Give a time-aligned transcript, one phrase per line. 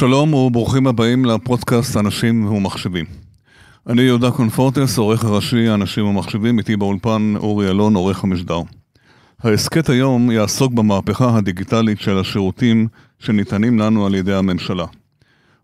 [0.00, 3.04] שלום וברוכים הבאים לפודקאסט אנשים ומחשבים.
[3.86, 8.60] אני יהודה קונפורטס, עורך הראשי אנשים ומחשבים, איתי באולפן אורי אלון, עורך המשדר.
[9.42, 14.86] ההסכת היום יעסוק במהפכה הדיגיטלית של השירותים שניתנים לנו על ידי הממשלה.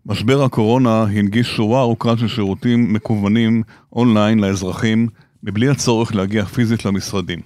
[0.05, 3.63] משבר הקורונה הנגיש שורה ארוכה של שירותים מקוונים
[3.93, 5.07] אונליין לאזרחים,
[5.43, 7.39] מבלי הצורך להגיע פיזית למשרדים.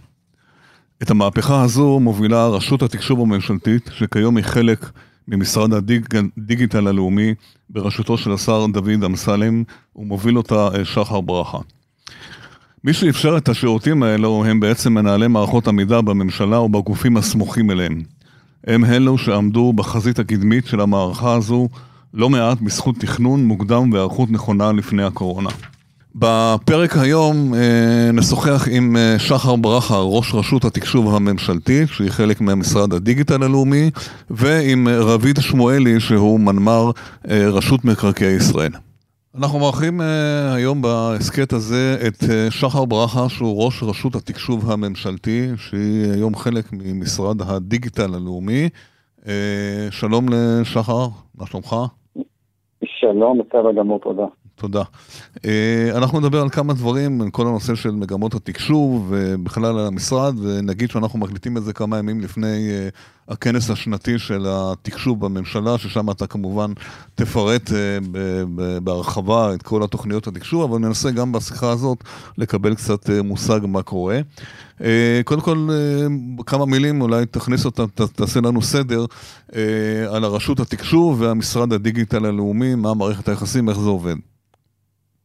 [1.03, 4.91] את המהפכה הזו מובילה רשות התקשוב הממשלתית, שכיום היא חלק
[5.27, 7.33] ממשרד הדיגיטל הלאומי,
[7.69, 9.63] בראשותו של השר דוד אמסלם,
[9.95, 11.57] ומוביל אותה אה, שחר ברכה.
[12.83, 18.01] מי שאפשר את השירותים האלו הם בעצם מנהלי מערכות המידע בממשלה ובגופים הסמוכים אליהם.
[18.67, 21.69] הם אלו שעמדו בחזית הקדמית של המערכה הזו
[22.13, 25.49] לא מעט בזכות תכנון מוקדם והיערכות נכונה לפני הקורונה.
[26.15, 32.93] בפרק היום אה, נשוחח עם אה, שחר ברכה, ראש רשות התקשוב הממשלתי, שהיא חלק מהמשרד
[32.93, 33.89] הדיגיטל הלאומי,
[34.29, 36.91] ועם רביד שמואלי, שהוא מנמ"ר
[37.29, 38.71] אה, רשות מקרקעי ישראל.
[39.37, 40.01] אנחנו מארחים
[40.55, 47.41] היום בהסכת הזה את שחר ברכה, שהוא ראש רשות התקשוב הממשלתי, שהיא היום חלק ממשרד
[47.41, 48.69] הדיגיטל הלאומי.
[49.91, 51.75] שלום לשחר, מה שלומך?
[52.85, 54.25] שלום, בסדר גמור, תודה.
[54.61, 54.83] תודה.
[55.45, 60.91] אה, אנחנו נדבר על כמה דברים, כל הנושא של מגמות התקשוב ובכלל על המשרד, ונגיד
[60.91, 62.89] שאנחנו מקליטים את זה כמה ימים לפני אה,
[63.27, 66.71] הכנס השנתי של התקשוב בממשלה, ששם אתה כמובן
[67.15, 67.97] תפרט אה,
[68.83, 71.97] בהרחבה את כל התוכניות התקשוב, אבל ננסה גם בשיחה הזאת
[72.37, 74.19] לקבל קצת מושג מה קורה.
[75.25, 75.67] קודם כל,
[76.45, 77.83] כמה מילים, אולי תכניס אותה,
[78.15, 79.05] תעשה לנו סדר
[80.09, 84.15] על הרשות התקשוב והמשרד הדיגיטל הלאומי, מה מערכת היחסים, איך זה עובד.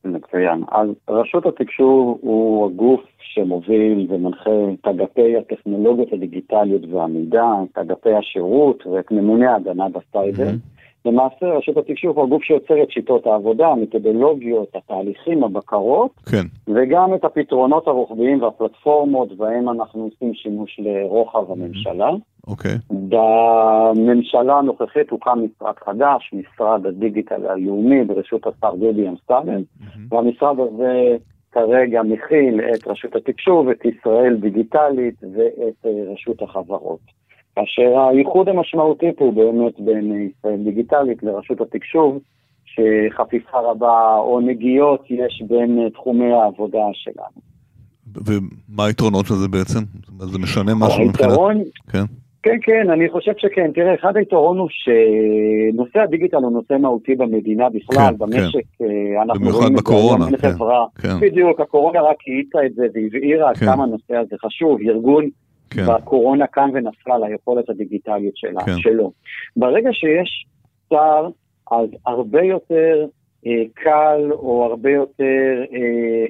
[0.06, 0.62] מצוין.
[0.72, 8.86] אז רשות התקשוב הוא הגוף שמוביל ומנחה את אגפי הטכנולוגיות הדיגיטליות והמידע, את אגפי השירות
[8.86, 10.48] ואת ממוני ההגנה בסייבר.
[10.48, 10.75] Mm-hmm.
[11.06, 16.46] למעשה רשות התקשוב הוא הגוף שיוצר את שיטות העבודה, המתודולוגיות, התהליכים, הבקרות, כן.
[16.74, 22.10] וגם את הפתרונות הרוחביים והפלטפורמות בהם אנחנו עושים שימוש לרוחב הממשלה.
[22.46, 22.74] אוקיי.
[22.74, 22.94] Okay.
[23.08, 30.14] בממשלה הנוכחית הוקם משרד חדש, משרד הדיגיטל הלאומי בראשות השר דודי אמסלם, mm-hmm.
[30.14, 31.16] והמשרד הזה
[31.52, 37.00] כרגע מכיל את רשות התקשוב, את ישראל דיגיטלית ואת אה, רשות החברות.
[37.56, 42.18] כאשר הייחוד המשמעותי פה הוא באמת בין ישראל דיגיטלית לרשות התקשוב,
[42.64, 47.40] שחפיפה רבה או נגיעות יש בין תחומי העבודה שלנו.
[48.26, 49.80] ומה היתרונות של זה בעצם?
[50.18, 51.30] זה משנה משהו מבחינת...
[51.30, 51.62] היתרון...
[51.92, 52.04] כן.
[52.42, 53.70] כן, כן, אני חושב שכן.
[53.74, 58.60] תראה, אחד היתרון הוא שנושא הדיגיטל הוא נושא מהותי במדינה בכלל, כן, במשק.
[58.78, 58.84] כן.
[58.84, 60.26] אה, אנחנו במיוחד בקורונה.
[60.40, 60.52] כן,
[61.02, 61.20] כן.
[61.20, 63.66] בדיוק, הקורונה רק האיצה את זה והבהירה כן.
[63.66, 64.78] כמה הנושא הזה חשוב.
[64.88, 65.28] ארגון
[65.70, 65.86] כן.
[65.86, 68.78] בקורונה קם ונפל על היכולת הדיגיטלית שלה, כן.
[68.78, 69.12] שלו.
[69.56, 70.46] ברגע שיש
[70.90, 71.28] שר,
[71.70, 73.06] אז הרבה יותר
[73.46, 75.78] אה, קל או הרבה יותר אה,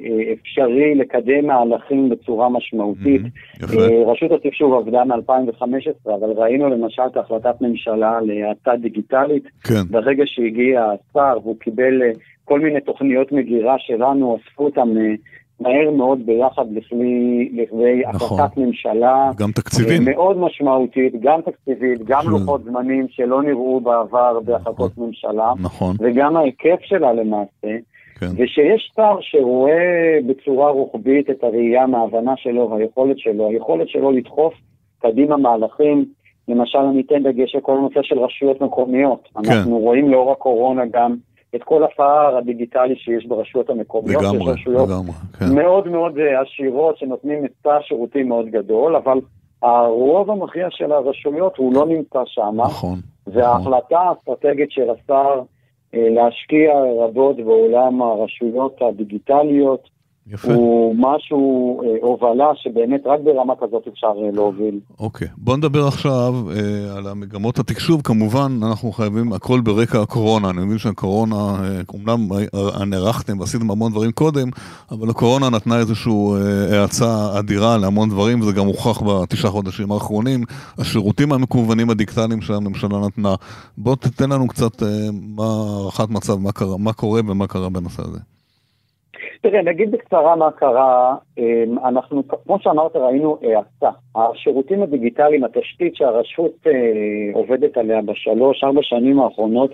[0.04, 3.22] אה, אפשרי לקדם מהלכים בצורה משמעותית.
[3.22, 9.44] Mm-hmm, אה, רשות התקשוב עבדה מ-2015, אבל ראינו למשל את החלטת ממשלה להאטה דיגיטלית.
[9.64, 9.82] כן.
[9.90, 12.10] ברגע שהגיע השר והוא קיבל אה,
[12.44, 15.14] כל מיני תוכניות מגירה שלנו, אספו אותם אה,
[15.60, 18.40] מהר מאוד ביחד לכלי, לכדי נכון.
[18.40, 19.30] החלטת ממשלה.
[19.36, 20.08] גם תקציבים.
[20.08, 22.26] אה, מאוד משמעותית, גם תקציבית, גם ש...
[22.26, 25.06] לוחות זמנים שלא נראו בעבר בהחלטות נכון.
[25.06, 25.52] ממשלה.
[25.60, 25.96] נכון.
[26.00, 27.76] וגם ההיקף שלה למעשה.
[28.20, 28.26] כן.
[28.36, 34.54] ושיש שר שרואה בצורה רוחבית את הראייה מההבנה שלו, היכולת שלו, היכולת שלו לדחוף
[34.98, 36.04] קדימה מהלכים.
[36.48, 39.28] למשל, אני אתן דגש על כל הנושא של רשויות מקומיות.
[39.32, 39.52] כן.
[39.52, 41.16] אנחנו רואים לאור הקורונה גם
[41.56, 44.22] את כל הפער הדיגיטלי שיש ברשויות המקומיות.
[44.22, 45.54] לגמרי, לגמרי, כן.
[45.54, 49.20] מאוד מאוד אה, עשירות שנותנים היצע שירותים מאוד גדול, אבל
[49.62, 52.54] הרוב המכריע של הרשויות הוא לא נמצא שם.
[52.56, 52.98] נכון.
[53.26, 54.06] וההחלטה נכון.
[54.08, 55.40] האסטרטגית של השר
[55.94, 56.72] אה, להשקיע
[57.04, 59.88] רבות בעולם הרשויות הדיגיטליות,
[60.28, 60.54] יפה.
[60.54, 64.80] הוא משהו, אה, הובלה שבאמת רק ברמה כזאת אפשר אה, להוביל.
[65.00, 68.00] אוקיי, בוא נדבר עכשיו אה, על המגמות התקשוב.
[68.02, 70.50] כמובן, אנחנו חייבים הכל ברקע הקורונה.
[70.50, 74.48] אני מבין שהקורונה, אה, אומנם אה, נערכתם ועשיתם המון דברים קודם,
[74.90, 80.44] אבל הקורונה נתנה איזושהי אה, האצה אדירה להמון דברים, וזה גם הוכח בתשעה חודשים האחרונים.
[80.78, 83.34] השירותים המקוונים הדיגיטליים שהממשלה נתנה.
[83.78, 88.02] בוא תתן לנו קצת אה, מה הערכת מצב, מה, קרה, מה קורה ומה קרה בנושא
[88.02, 88.35] הזה.
[89.40, 93.96] תראה, נגיד בקצרה מה קרה, אמ, אנחנו, כמו שאמרת, ראינו האצה.
[94.16, 96.72] השירותים הדיגיטליים, התשתית שהרשות אה,
[97.32, 99.70] עובדת עליה בשלוש, ארבע שנים האחרונות,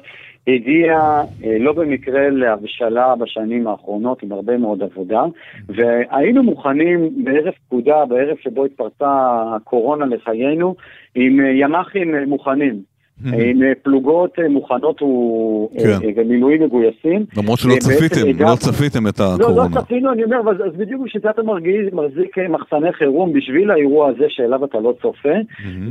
[0.46, 5.24] הגיעה אה, לא במקרה להבשלה בשנים האחרונות עם הרבה מאוד עבודה,
[5.68, 10.74] והיינו מוכנים בערב פקודה, בערב שבו התפרצה הקורונה לחיינו,
[11.14, 12.91] עם אה, ימ"חים מוכנים.
[13.24, 15.02] עם פלוגות מוכנות
[16.16, 17.26] ומילואים מגויסים.
[17.36, 19.56] למרות שלא צפיתם, לא צפיתם את הקורונה.
[19.56, 20.36] לא, לא צפינו, אני אומר,
[20.66, 21.42] אז בדיוק בשביל זה אתה
[21.92, 25.34] מחזיק מחסני חירום בשביל האירוע הזה שאליו אתה לא צופה,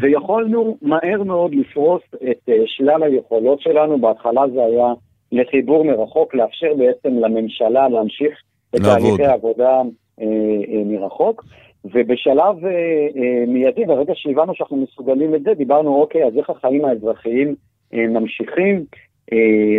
[0.01, 2.01] ויכולנו מהר מאוד לפרוס
[2.31, 4.93] את שלל היכולות שלנו, בהתחלה זה היה
[5.31, 8.33] לחיבור מרחוק, לאפשר בעצם לממשלה להמשיך
[8.75, 9.81] את תהליכי העבודה
[10.21, 10.25] אה,
[10.69, 11.45] אה, מרחוק.
[11.85, 12.71] ובשלב אה,
[13.15, 17.55] אה, מיידי, ברגע שהבנו שאנחנו מסוגלים את זה, דיברנו, אוקיי, אז איך החיים האזרחיים
[17.93, 18.83] אה, ממשיכים?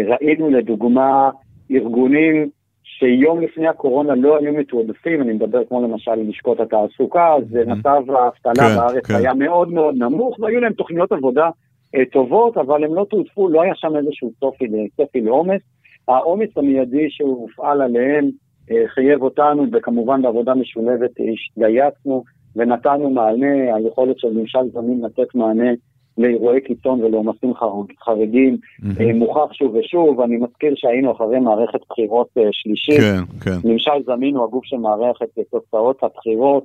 [0.06, 1.31] ראינו לדוגמה
[1.70, 2.49] ארגונים
[2.82, 7.75] שיום לפני הקורונה לא היו מתועדפים, אני מדבר כמו למשל עם לשכות התעסוקה, אז mm-hmm.
[7.75, 9.14] מצב האבטלה כן, בארץ כן.
[9.14, 11.50] היה מאוד מאוד נמוך, והיו להם תוכניות עבודה
[12.12, 15.60] טובות, אבל הם לא תועדפו, לא היה שם איזשהו צופי, לעומס.
[16.08, 18.31] העומס המיידי שהופעל עליהם
[18.87, 22.25] חייב אותנו, וכמובן בעבודה משולבת השתגייסנו
[22.56, 25.70] ונתנו מענה, היכולת של ממשל זמין לתת מענה
[26.19, 27.53] לאירועי קיצון ולעומסים
[28.05, 29.14] חריגים, mm-hmm.
[29.14, 33.69] מוכח שוב ושוב, אני מזכיר שהיינו אחרי מערכת בחירות אה, שלישית, כן, כן.
[33.69, 36.64] ממשל זמין הוא הגוף שמארח את תוצאות הבחירות,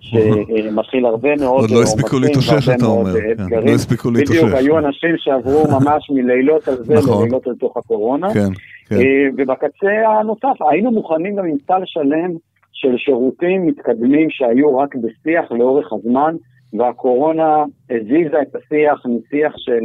[0.00, 3.12] שמכיל הרבה מאוד עוד לא הספיקו להתאושש, אתה אומר,
[3.50, 4.42] כן, לא הספיקו להתאושש.
[4.42, 7.22] בדיוק, היו אנשים שעברו ממש מלילות על זה נכון.
[7.22, 8.48] ללילות על תוך הקורונה, כן,
[8.88, 8.96] כן.
[9.36, 12.30] ובקצה הנוסף, היינו מוכנים גם עם סל שלם
[12.72, 16.34] של שירותים מתקדמים שהיו רק בשיח לאורך הזמן,
[16.72, 19.80] והקורונה הזיזה את השיח משיח של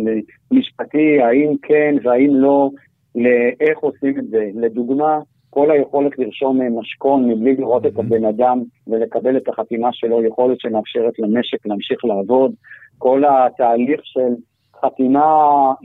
[0.52, 2.70] משפטי, האם כן והאם לא,
[3.16, 4.50] לאיך עושים את זה.
[4.56, 5.20] לדוגמה,
[5.50, 11.20] כל היכולת לרשום משכון מבלי לראות את הבן אדם ולקבל את החתימה שלו, יכולת שמאפשרת
[11.20, 12.54] למשק להמשיך לעבוד.
[12.98, 14.34] כל התהליך של
[14.82, 15.24] חתימה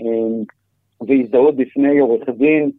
[0.01, 2.71] אה, והזדהות בפני עורך דין,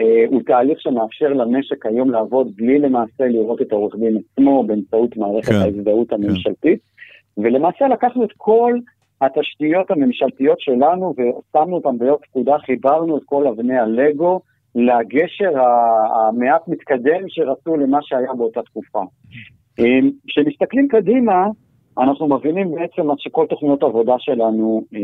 [0.00, 5.16] אה, הוא תהליך שמאפשר למשק היום לעבוד בלי למעשה לראות את העורך דין עצמו באמצעות
[5.16, 6.14] מערכת כן, ההזדהות כן.
[6.14, 6.80] הממשלתית.
[6.80, 6.96] כן.
[7.38, 8.72] ולמעשה לקחנו את כל
[9.20, 14.40] התשתיות הממשלתיות שלנו ושמנו אותן ביום פקודה, חיברנו את כל אבני הלגו
[14.74, 15.50] לגשר
[16.14, 19.02] המעט מתקדם שרצו למה שהיה באותה תקופה.
[20.26, 21.46] כשמסתכלים קדימה,
[21.98, 25.00] אנחנו מבינים בעצם שכל תוכניות העבודה שלנו אה,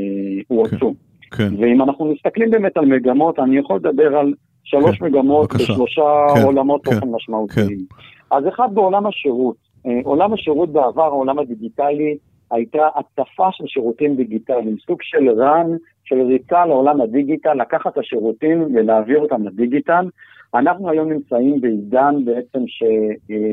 [0.49, 0.95] הואצו.
[1.31, 1.63] כן, כן.
[1.63, 5.73] ואם אנחנו מסתכלים באמת על מגמות, אני יכול לדבר על שלוש כן, מגמות בבקשה.
[5.73, 7.67] בשלושה כן, עולמות כן, תוכן כן, משמעותיים.
[7.67, 8.37] כן.
[8.37, 9.72] אז אחד בעולם השירות.
[9.87, 12.17] אה, עולם השירות בעבר, העולם הדיגיטלי,
[12.51, 15.67] הייתה הצפה של שירותים דיגיטליים, סוג של רן,
[16.05, 20.09] של ריצה לעולם הדיגיטל, לקחת את השירותים ולהעביר אותם לדיגיטל.
[20.55, 22.87] אנחנו היום נמצאים בעידן בעצם של
[23.31, 23.51] אה,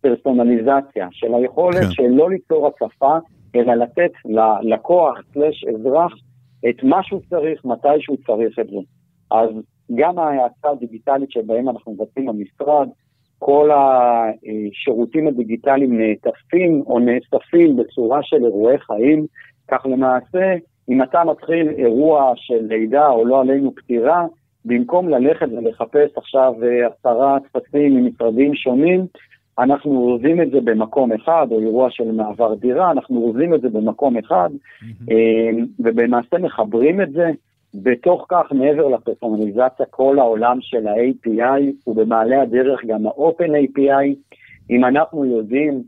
[0.00, 1.90] פרסונליזציה, של היכולת כן.
[1.90, 3.18] של לא ליצור הצפה,
[3.54, 6.12] אלא לתת ללקוח, סלש אזרח,
[6.68, 8.76] את מה שהוא צריך, מתי שהוא צריך את זה.
[9.30, 9.50] אז
[9.94, 12.88] גם ההאצה הדיגיטלית שבהם אנחנו מבצעים במשרד,
[13.38, 19.26] כל השירותים הדיגיטליים נעטפים או נאספים בצורה של אירועי חיים,
[19.70, 20.54] כך למעשה,
[20.88, 24.26] אם אתה מתחיל אירוע של לידה או לא עלינו פטירה,
[24.64, 29.06] במקום ללכת ולחפש עכשיו אה, עשרה טפסים ממשרדים שונים,
[29.58, 33.68] אנחנו אורזים את זה במקום אחד, או אירוע של מעבר דירה, אנחנו אורזים את זה
[33.68, 35.12] במקום אחד, mm-hmm.
[35.78, 37.30] ובמעשה מחברים את זה
[37.74, 44.34] בתוך כך, מעבר לפרסונליזציה, כל העולם של ה-API, ובמעלה הדרך גם ה-Open API,
[44.70, 45.82] אם אנחנו יודעים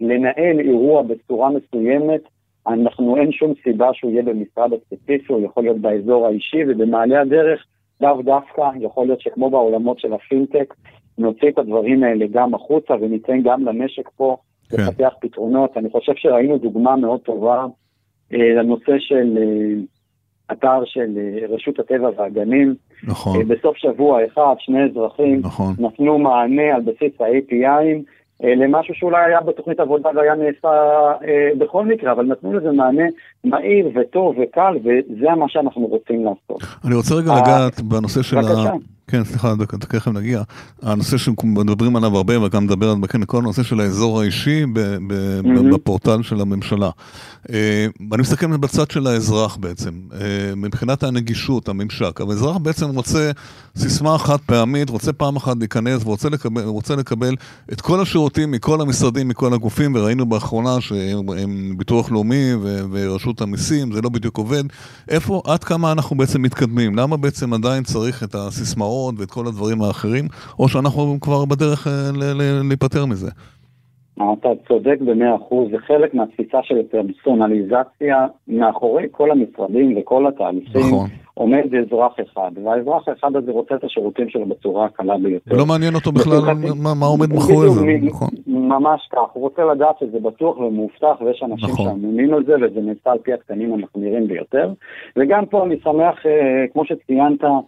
[0.00, 2.20] לנהל אירוע בצורה מסוימת,
[2.66, 7.66] אנחנו, אין שום סיבה שהוא יהיה במשרד הספציפי, הוא יכול להיות באזור האישי, ובמעלה הדרך,
[8.00, 10.74] לאו דווקא, יכול להיות שכמו בעולמות של הפינטק,
[11.18, 14.36] נוציא את הדברים האלה גם החוצה וניתן גם למשק פה
[14.70, 14.76] כן.
[14.76, 15.76] לפתח פתרונות.
[15.76, 17.66] אני חושב שראינו דוגמה מאוד טובה
[18.32, 19.38] אה, לנושא של...
[19.38, 19.82] אה,
[20.52, 22.74] אתר של אה, רשות הטבע והגנים.
[23.04, 23.40] נכון.
[23.40, 25.74] אה, בסוף שבוע אחד, שני אזרחים נכון.
[25.78, 28.02] נתנו מענה על בסיס ה-APIים
[28.44, 30.68] אה, למשהו שאולי היה בתוכנית עבודה והיה נעשה
[31.58, 33.04] בכל מקרה, אבל נתנו לזה מענה
[33.44, 36.62] מהיר וטוב וקל, וזה מה שאנחנו רוצים לעשות.
[36.84, 38.72] אני רוצה רגע לגעת בנושא של ה...
[39.06, 40.42] כן, סליחה, תכף נגיע.
[40.82, 44.66] הנושא שמדברים עליו הרבה, וגם מדבר על כן, כל הנושא של האזור האישי
[45.72, 46.90] בפורטל של הממשלה.
[47.52, 52.20] אה, ואני מסתכל בצד של האזרח בעצם, אה, מבחינת הנגישות, הממשק.
[52.20, 53.30] האזרח בעצם רוצה
[53.76, 56.62] סיסמה חד פעמית, רוצה פעם אחת להיכנס ורוצה לקבל,
[56.98, 57.34] לקבל
[57.72, 62.50] את כל השירותים מכל המשרדים, מכל הגופים, וראינו באחרונה שהם ביטוח לאומי
[62.90, 64.64] ורשות המיסים, זה לא בדיוק עובד.
[65.08, 66.96] איפה, עד כמה אנחנו בעצם מתקדמים?
[66.96, 70.24] למה בעצם עדיין צריך את הסיסמאות ואת כל הדברים האחרים,
[70.58, 71.92] או שאנחנו כבר בדרך אה,
[72.68, 73.30] להיפטר מזה?
[74.16, 80.86] אתה צודק במאה אחוז, זה חלק מהתפיסה של פרסונליזציה מאחורי כל המשרדים וכל התהליכים.
[80.86, 81.08] נכון.
[81.34, 85.54] עומד אזרח אחד, והאזרח האחד הזה רוצה את השירותים שלו בצורה הקלה ביותר.
[85.54, 86.40] ולא מעניין אותו בכלל
[86.82, 88.28] מה, מה עומד מאחורי זה, נכון.
[88.46, 91.86] ממש כך, הוא רוצה לדעת שזה בטוח ומאובטח, ויש אנשים נכון.
[91.86, 94.72] שאמונים על זה, וזה נעשה על פי התקנים המחמירים ביותר.
[95.16, 97.58] וגם פה אני שמח, אה, כמו שציינת, אה, אה,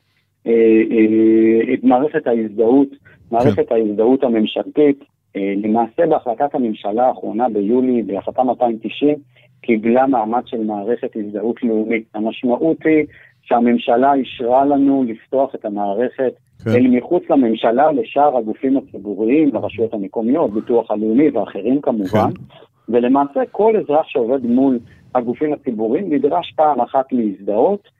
[1.74, 2.88] את מערכת ההזדהות,
[3.30, 3.74] מערכת כן.
[3.74, 5.04] ההזדהות הממשלתית,
[5.36, 9.16] למעשה בהחלטת הממשלה האחרונה ביולי, בהחלטה 290,
[9.60, 12.04] קיבלה מעמד של מערכת הזדהות לאומית.
[12.14, 13.06] המשמעות היא
[13.42, 16.32] שהממשלה אישרה לנו לפתוח את המערכת
[16.64, 16.70] כן.
[16.70, 22.42] אל מחוץ לממשלה, לשאר הגופים הציבוריים, לרשויות המקומיות, ביטוח הלאומי ואחרים כמובן, כן.
[22.88, 24.78] ולמעשה כל אזרח שעובד מול
[25.14, 27.95] הגופים הציבוריים נדרש פעם אחת להזדהות, אה,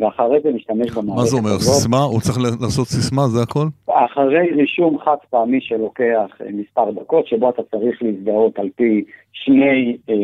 [0.00, 1.74] ואחרי זה להשתמש במערכת מה זה אומר, הזאת.
[1.74, 2.02] סיסמה?
[2.02, 3.66] הוא צריך לעשות סיסמה, זה הכל?
[3.88, 9.96] אחרי רישום חד פעמי שלוקח אה, מספר דקות, שבו אתה צריך להזדהות על פי שני
[10.08, 10.14] אה,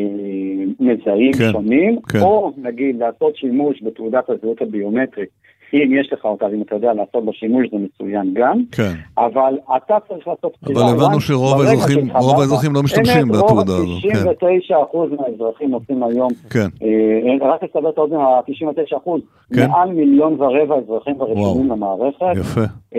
[0.80, 2.18] מזהים כן, שונים, כן.
[2.20, 5.28] או נגיד לעשות שימוש בתעודת הזהות הביומטרית
[5.75, 8.92] אם יש לך אותה, אם אתה יודע לעשות בה שימוש זה מצוין גם, כן.
[9.18, 10.82] אבל אתה צריך לעשות בחירה.
[10.82, 13.99] אבל הבנו שרוב האזרחים, רוב האזרחים לא משתמשים בתעודה הזו.
[13.99, 15.16] 99% כן.
[15.20, 16.68] מהאזרחים עושים היום, כן.
[16.82, 19.11] אה, רק לסבר את האוזן, ה-99%,
[19.54, 19.70] כן.
[19.70, 22.64] מעל מיליון ורבע אזרחים ברשומים למערכת, יפה.
[22.94, 22.96] 99%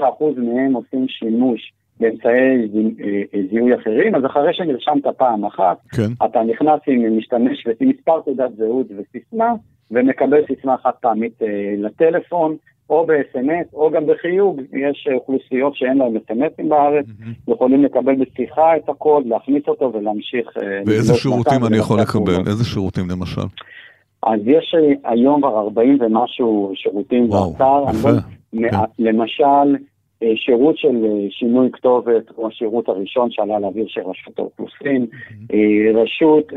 [0.00, 1.72] אה, מהם עושים שימוש.
[2.00, 2.30] באמצעי
[3.04, 6.26] אה, זיהוי אחרים, אז אחרי שנרשמת פעם אחת, כן.
[6.26, 9.52] אתה נכנס עם משתמש ומספר תעודת זהות וסיסמה,
[9.92, 12.56] ומקבל סיסמה חד פעמית אה, לטלפון,
[12.90, 14.60] או ב-SMS, או גם בחיוג.
[14.72, 17.52] יש אוכלוסיות שאין להן SMSים בארץ, mm-hmm.
[17.52, 20.56] יכולים לקבל בשיחה את הקוד, להכניס אותו ולהמשיך...
[20.62, 22.36] אה, ואיזה שירותים אני יכול לקבל?
[22.46, 23.46] איזה שירותים למשל?
[24.22, 27.84] אז יש אה, היום כבר 40 ומשהו שירותים באתר.
[27.90, 28.08] יפה.
[28.52, 28.76] כן.
[28.98, 29.76] למשל,
[30.36, 35.06] שירות של אה, שינוי כתובת הוא השירות הראשון שעלה לאוויר של רשות האוכלוסין.
[35.10, 35.54] Mm-hmm.
[35.94, 36.52] רשות,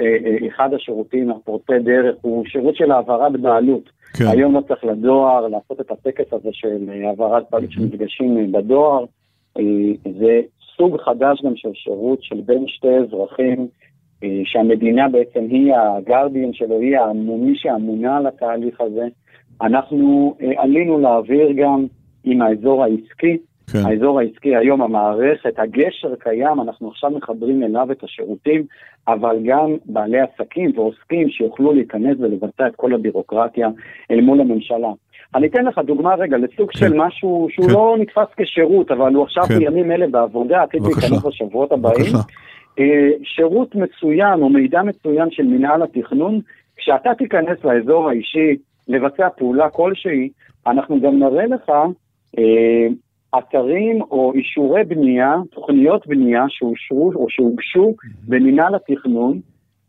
[0.47, 3.89] אחד השירותים, הפורטי דרך, הוא שירות של העברת בעלות.
[4.17, 4.25] כן.
[4.27, 7.73] היום לא צריך לדואר לעשות את הטקס הזה של העברת בעלות mm-hmm.
[7.73, 9.05] שמפגשים בדואר.
[10.19, 10.41] זה
[10.77, 13.67] סוג חדש גם של שירות של בין שתי אזרחים,
[14.45, 19.07] שהמדינה בעצם היא הגרדיאן שלו, היא מי שאמונה על התהליך הזה.
[19.61, 21.85] אנחנו עלינו לאוויר גם
[22.23, 23.37] עם האזור העסקי.
[23.71, 23.79] כן.
[23.85, 28.63] האזור העסקי היום, המערכת, הגשר קיים, אנחנו עכשיו מחברים אליו את השירותים,
[29.07, 33.69] אבל גם בעלי עסקים ועוסקים שיוכלו להיכנס ולבצע את כל הבירוקרטיה
[34.11, 34.91] אל מול הממשלה.
[35.35, 36.79] אני אתן לך דוגמה רגע לסוג כן.
[36.79, 37.73] של משהו שהוא כן.
[37.73, 39.59] לא נתפס כשירות, אבל הוא עכשיו כן.
[39.59, 42.15] בימים אלה בעבודה, עתיד להיכנס בשבועות הבאים.
[42.79, 46.39] אה, שירות מצוין או מידע מצוין של מנהל התכנון,
[46.77, 48.55] כשאתה תיכנס לאזור האישי
[48.87, 50.29] לבצע פעולה כלשהי,
[50.67, 51.69] אנחנו גם נראה לך
[52.37, 52.87] אה,
[53.37, 57.93] אתרים או אישורי בנייה, תוכניות בנייה שאושרו או שהוגשו
[58.27, 59.39] במינהל התכנון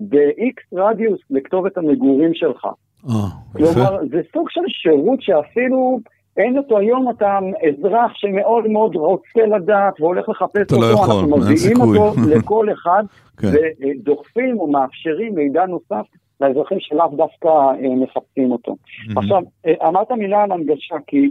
[0.00, 2.64] ב-X רדיוס לכתובת המגורים שלך.
[2.64, 3.12] אה,
[3.58, 3.74] יפה.
[3.74, 6.00] כלומר, זה סוג של שירות שאפילו
[6.36, 7.38] אין אותו היום, אתה
[7.68, 13.04] אזרח שמאוד מאוד רוצה לדעת והולך לחפש אותו, לא יכול, אנחנו מביאים אותו לכל אחד
[13.38, 13.48] כן.
[13.48, 16.06] ודוחפים או מאפשרים מידע נוסף
[16.40, 18.72] לאזרחים שלאו דווקא אה, מחפשים אותו.
[18.72, 19.12] Mm-hmm.
[19.16, 21.30] עכשיו, אה, אמרת מילה על הנגשה, כי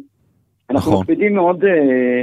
[0.69, 1.01] אנחנו נכון.
[1.01, 1.67] מקפידים מאוד uh,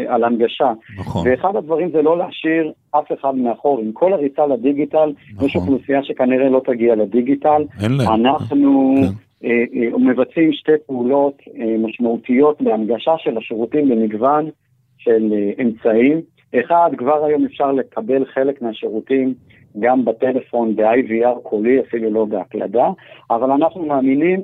[0.08, 0.72] על הנגשה.
[0.98, 1.28] נכון.
[1.28, 3.80] ואחד הדברים זה לא להשאיר אף אחד מאחור.
[3.80, 5.48] עם כל הריצה לדיגיטל, נכון.
[5.48, 7.62] יש אוכלוסייה שכנראה לא תגיע לדיגיטל.
[7.82, 8.08] אין להם.
[8.12, 8.94] אנחנו
[9.40, 9.46] כן.
[9.46, 14.50] uh, uh, מבצעים שתי פעולות uh, משמעותיות להנגשה של השירותים במגוון
[14.98, 16.20] של uh, אמצעים.
[16.60, 19.34] אחד, כבר היום אפשר לקבל חלק מהשירותים
[19.80, 22.88] גם בטלפון, ב-IVR קולי, אפילו לא בהקלדה,
[23.30, 24.40] אבל אנחנו מאמינים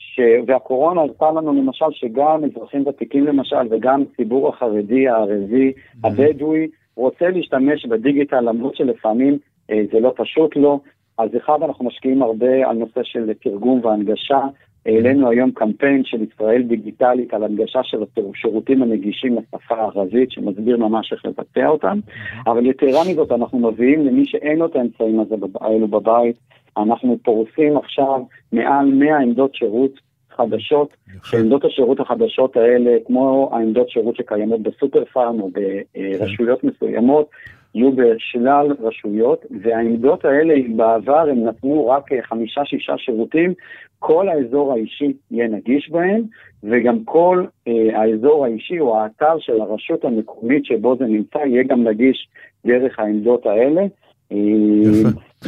[0.00, 0.20] ש...
[0.46, 6.08] והקורונה הרתה לנו למשל שגם אזרחים ותיקים למשל וגם ציבור החרדי, הערבי, mm-hmm.
[6.08, 6.66] הבדואי,
[6.96, 9.38] רוצה להשתמש בדיגיטל למרות שלפעמים
[9.70, 10.80] אה, זה לא פשוט לו.
[11.18, 14.40] אז אחד, אנחנו משקיעים הרבה על נושא של תרגום והנגשה.
[14.86, 17.98] העלינו היום קמפיין של ישראל דיגיטלית על הנגשה של
[18.34, 22.00] השירותים הנגישים לשפה הערבית, שמסביר ממש איך לבצע אותם.
[22.46, 25.20] אבל יתרה מזאת, אנחנו מביאים למי שאין לו את האמצעים
[25.60, 26.36] האלו בבית,
[26.76, 28.20] אנחנו פורסים עכשיו
[28.52, 29.92] מעל 100 עמדות שירות
[30.36, 37.30] חדשות, שעמדות השירות החדשות האלה, כמו העמדות שירות שקיימות בסופר פארם או ברשויות מסוימות,
[37.74, 43.54] יהיו בשלל רשויות, והעמדות האלה, בעבר הם נתנו רק חמישה-שישה שירותים,
[43.98, 46.22] כל האזור האישי יהיה נגיש בהם,
[46.62, 51.84] וגם כל אה, האזור האישי או האתר של הרשות המקומית שבו זה נמצא יהיה גם
[51.84, 52.28] נגיש
[52.66, 53.82] דרך העמדות האלה.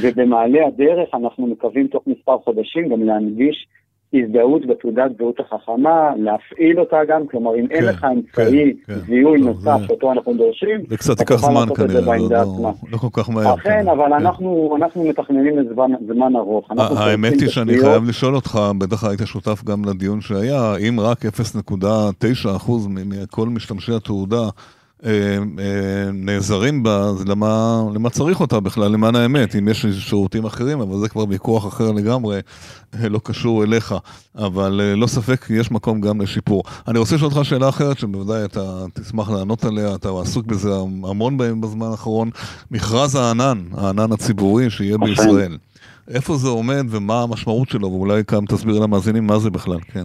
[0.00, 3.66] ובמעלה הדרך אנחנו מקווים תוך מספר חודשים גם להנגיש
[4.14, 9.00] הזדהות בתעודת זהות החכמה, להפעיל אותה גם, כלומר אם כן, אין לך אמצעי כן, כן.
[9.00, 9.44] זיהוי כן.
[9.44, 13.54] נוסף שאותו אנחנו דורשים, זה קצת ייקח זמן כנראה, לא, לא, לא כל כך מהר.
[13.54, 14.12] אכן, אבל כן.
[14.12, 16.70] אנחנו, אנחנו מתכננים לזמן ארוך.
[16.78, 22.72] האמת היא שאני חייב לשאול אותך, בטח היית שותף גם לדיון שהיה, אם רק 0.9%
[22.88, 24.81] מכל משתמשי התעודה אה, אה,
[26.12, 30.98] נעזרים בה, אז למה, למה צריך אותה בכלל, למען האמת, אם יש שירותים אחרים, אבל
[30.98, 32.40] זה כבר ויכוח אחר לגמרי,
[32.94, 33.94] אה, לא קשור אליך,
[34.38, 36.62] אבל לא ספק, יש מקום גם לשיפור.
[36.88, 41.36] אני רוצה לשאול אותך שאלה אחרת, שבוודאי אתה תשמח לענות עליה, אתה עסוק בזה המון
[41.36, 42.30] בהם בזמן האחרון,
[42.70, 45.56] מכרז הענן, הענן הציבורי שיהיה בישראל.
[46.08, 50.04] איפה זה עומד ומה המשמעות שלו, ואולי גם תסביר למאזינים מה זה בכלל, כן.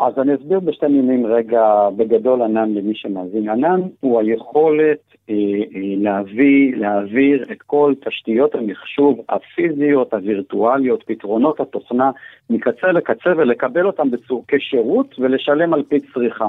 [0.00, 3.48] אז אני אסביר בשתי מילים רגע בגדול ענן למי שמאזין.
[3.48, 4.98] ענן הוא היכולת
[5.30, 12.10] אה, אה, להביא, להעביר את כל תשתיות המחשוב הפיזיות, הווירטואליות, פתרונות התוכנה
[12.50, 16.48] מקצה לקצה ולקבל אותם בצור, כשירות ולשלם על פי צריכה.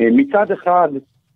[0.00, 0.88] אה, מצד אחד,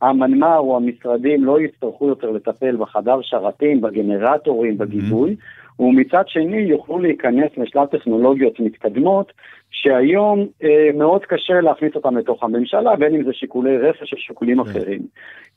[0.03, 5.31] המנמ"ר או המשרדים לא יצטרכו יותר לטפל בחדר שרתים, בגנרטורים, בגיבוי.
[5.33, 5.66] Mm-hmm.
[5.81, 9.33] ומצד שני יוכלו להיכנס לשלב טכנולוגיות מתקדמות,
[9.71, 14.65] שהיום אה, מאוד קשה להכניס אותן לתוך הממשלה, בין אם זה שיקולי רכש או שיקולים
[14.65, 14.71] כן.
[14.71, 15.01] אחרים.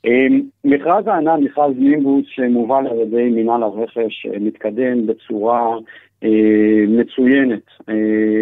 [0.06, 0.28] אה,
[0.64, 5.78] מכרז הענן, מכרז נימבוס שמובל על ידי מינהל הרכש, אה, מתקדם בצורה
[6.24, 7.64] אה, מצוינת.
[7.90, 7.94] אה,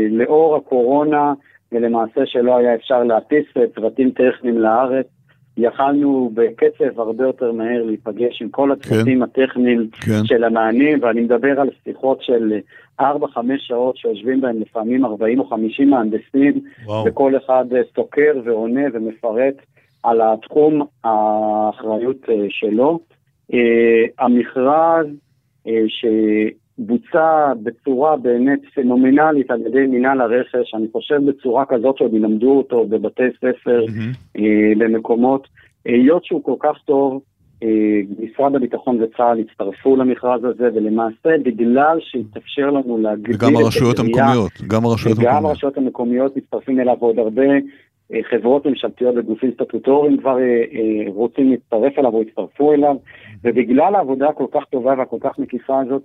[0.10, 1.34] לאור הקורונה,
[1.72, 5.06] ולמעשה שלא היה אפשר להטיס צוותים טכניים לארץ,
[5.58, 10.26] יכלנו בקצב הרבה יותר מהר להיפגש עם כל הצוותים כן, הטכניים כן.
[10.26, 12.54] של המענים, ואני מדבר על שיחות של
[13.02, 13.04] 4-5
[13.58, 17.06] שעות שיושבים בהם לפעמים 40 או 50 מהנדסים, וואו.
[17.08, 19.56] וכל אחד סוקר ועונה ומפרט
[20.04, 23.00] על התחום האחריות אה, שלו.
[23.54, 25.08] אה, המכרז
[25.68, 26.06] אה, ש...
[26.78, 32.86] בוצע בצורה באמת פנומנלית על ידי מינהל הרכש, אני חושב בצורה כזאת שעוד ילמדו אותו
[32.86, 34.40] בבתי ספר, mm-hmm.
[34.78, 35.48] במקומות.
[35.86, 37.22] היות שהוא כל כך טוב,
[37.64, 44.00] אה, משרד הביטחון וצה"ל הצטרפו למכרז הזה, ולמעשה בגלל שהתאפשר לנו להגדיל את וגם הרשויות
[44.00, 45.38] המקומיות, גם הרשויות המקומיות.
[45.38, 47.44] וגם הרשויות המקומיות מצטרפים אליו עוד הרבה.
[48.14, 50.38] אה, חברות ממשלתיות וגופים סטטוטוריים כבר
[51.08, 52.96] רוצים להצטרף אליו או הצטרפו אליו,
[53.44, 56.02] ובגלל העבודה הכל כך טובה והכל כך מקיפה הזאת,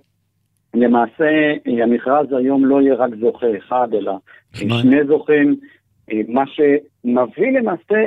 [0.73, 1.53] למעשה
[1.83, 4.13] המכרז היום לא יהיה רק זוכה אחד, אלא
[4.53, 5.55] שני זוכים,
[6.27, 8.05] מה שמביא למעשה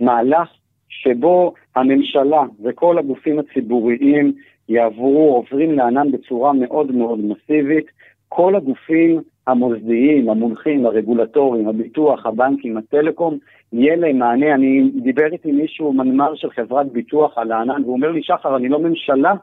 [0.00, 0.48] מהלך
[0.88, 4.32] שבו הממשלה וכל הגופים הציבוריים
[4.68, 7.86] יעברו, עוברים לענן בצורה מאוד מאוד מסיבית.
[8.28, 13.38] כל הגופים המוסדיים, המונחים, הרגולטוריים, הביטוח, הבנקים, הטלקום,
[13.72, 14.54] יהיה להם מענה.
[14.54, 18.68] אני דיבר איתי מישהו, מנמ"ר של חברת ביטוח על הענן, והוא אומר לי, שחר, אני
[18.68, 19.34] לא ממשלה,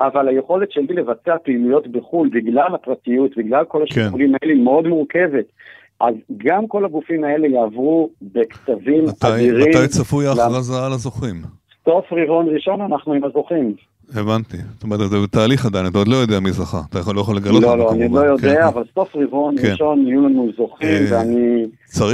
[0.00, 4.00] אבל היכולת שלי לבצע פעילויות בחו"ל, בגלל הפרטיות, בגלל כל כן.
[4.00, 4.34] השיקולים כן.
[4.42, 5.44] האלה, היא מאוד מורכבת.
[6.00, 9.68] אז גם כל הגופים האלה יעברו בכתבים מתי, אדירים.
[9.68, 11.36] מתי צפוי ההכרזה על הזוכים?
[11.84, 13.74] סוף רבעון ראשון אנחנו עם הזוכים.
[14.14, 14.56] הבנתי.
[14.74, 16.80] זאת אומרת, זה בתהליך עדיין, אתה עוד לא יודע מי זכה.
[16.90, 18.62] אתה יכול, לא יכול לגלות לא, לא, אני לא יודע, כן.
[18.62, 19.70] אבל סוף רבעון כן.
[19.70, 21.66] ראשון יהיו לנו זוכים, אה, ואני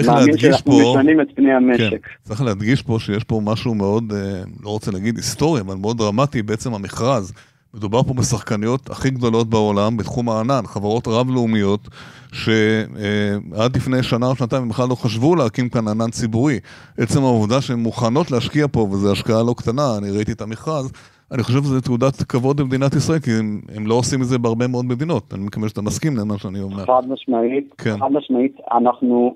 [0.06, 1.90] מאמין שאנחנו משנים את פני המשק.
[1.90, 1.96] כן.
[2.22, 6.42] צריך להדגיש פה שיש פה משהו מאוד, אה, לא רוצה להגיד היסטורי, אבל מאוד דרמטי
[6.42, 7.32] בעצם המכרז.
[7.74, 11.88] מדובר פה בשחקניות הכי גדולות בעולם בתחום הענן, חברות רב-לאומיות
[12.32, 16.60] שעד לפני שנה או שנתיים הם בכלל לא חשבו להקים כאן ענן ציבורי.
[16.98, 20.92] עצם העובדה שהן מוכנות להשקיע פה, וזו השקעה לא קטנה, אני ראיתי את המכרז,
[21.32, 24.66] אני חושב שזו תעודת כבוד למדינת ישראל, כי הם, הם לא עושים את זה בהרבה
[24.66, 25.34] מאוד מדינות.
[25.34, 26.84] אני מקווה שאתה מסכים למה שאני אומר.
[26.84, 27.98] חד משמעית, כן.
[27.98, 28.56] חד משמעית.
[28.72, 29.34] אנחנו,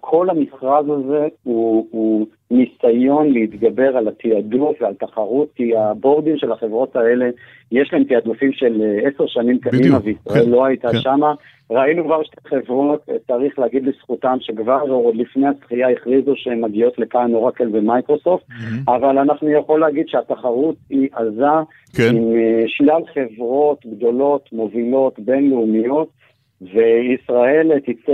[0.00, 6.96] כל המכרז הזה הוא, הוא ניסיון להתגבר על התעדוף ועל תחרות, כי הבורדים של החברות
[6.96, 7.28] האלה,
[7.72, 10.98] יש להם תעדופים של אה, עשר שנים קדימה, וישראל כן, לא הייתה כן.
[10.98, 11.34] שמה.
[11.70, 16.98] ראינו כבר שתי חברות, אה, צריך להגיד לזכותם, שכבר עוד לפני הזכייה הכריזו שהן מגיעות
[16.98, 18.92] לכאן אורקל ומייקרוסופט, mm-hmm.
[18.92, 21.44] אבל אנחנו יכול להגיד שהתחרות היא עזה,
[21.96, 22.16] כן.
[22.16, 26.08] עם אה, שלל חברות גדולות, מובילות, בינלאומיות,
[26.62, 28.12] וישראל תצא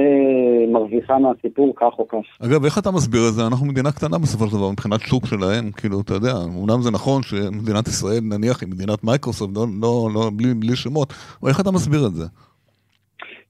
[0.72, 2.46] מרוויחה מהסיפור כך או כך.
[2.46, 3.46] אגב, איך אתה מסביר את זה?
[3.46, 7.22] אנחנו מדינה קטנה בסופו של דבר, מבחינת שוק שלהם, כאילו, אתה יודע, אומנם זה נכון
[7.22, 11.70] שמדינת ישראל, נניח, היא מדינת מייקרוסופט, לא, לא, לא, בלי, בלי שמות, אבל איך אתה
[11.70, 12.24] מסביר את זה?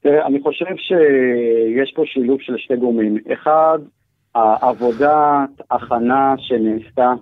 [0.02, 3.16] תראה, אני חושב שיש פה שילוב של שתי גורמים.
[3.32, 3.78] אחד,
[4.34, 7.12] העבודת הכנה שנעשתה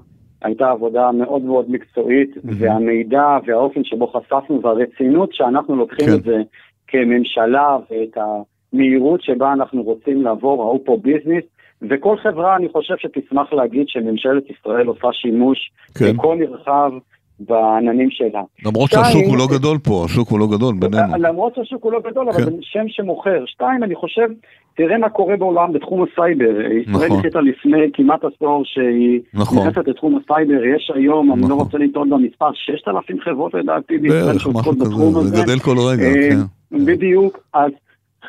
[0.42, 2.48] הייתה עבודה מאוד מאוד מקצועית, mm-hmm.
[2.58, 6.14] והמידע והאופן שבו חשפנו והרצינות שאנחנו לוקחים כן.
[6.14, 6.42] את זה
[6.88, 11.44] כממשלה ואת המהירות שבה אנחנו רוצים לעבור, ראו פה business,
[11.90, 16.12] וכל חברה אני חושב שתשמח להגיד שממשלת ישראל עושה שימוש כן.
[16.12, 16.92] בכל נרחב
[17.40, 18.42] בעננים שלה.
[18.66, 21.16] למרות שתיים, שהשוק הוא לא גדול פה, השוק הוא לא גדול בינינו.
[21.18, 22.42] למרות שהשוק הוא לא גדול, כן.
[22.42, 23.44] אבל זה שם שמוכר.
[23.46, 24.28] שתיים, אני חושב,
[24.76, 26.50] תראה מה קורה בעולם בתחום הסייבר.
[26.86, 26.94] נכון.
[26.94, 29.58] ישראל החליטה לפני כמעט עשור שהיא נכון.
[29.58, 31.38] נכנסת לתחום הסייבר, יש היום, נכון.
[31.38, 31.66] אני לא נכון.
[31.66, 35.36] רוצה לטעון במספר, 6,000 חברות לדעתי בישראל שעוסקות בתחום הזה.
[35.36, 36.84] זה גדל כל רגע, אה, כן.
[36.84, 37.72] בדיוק, אז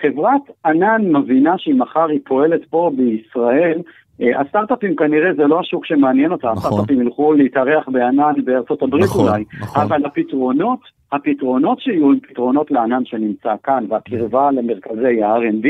[0.01, 3.83] חברת ענן מבינה שאם מחר היא פועלת פה בישראל, אה,
[4.19, 6.57] הסטארט-אפים כנראה זה לא השוק שמעניין אותה, נכון.
[6.57, 9.81] הסטארט-אפים ילכו להתארח בענן בארצות הברית נכון, אולי, נכון.
[9.81, 10.79] אבל הפתרונות,
[11.11, 15.67] הפתרונות שיהיו הם פתרונות לענן שנמצא כאן, והקרבה למרכזי ה-R&D,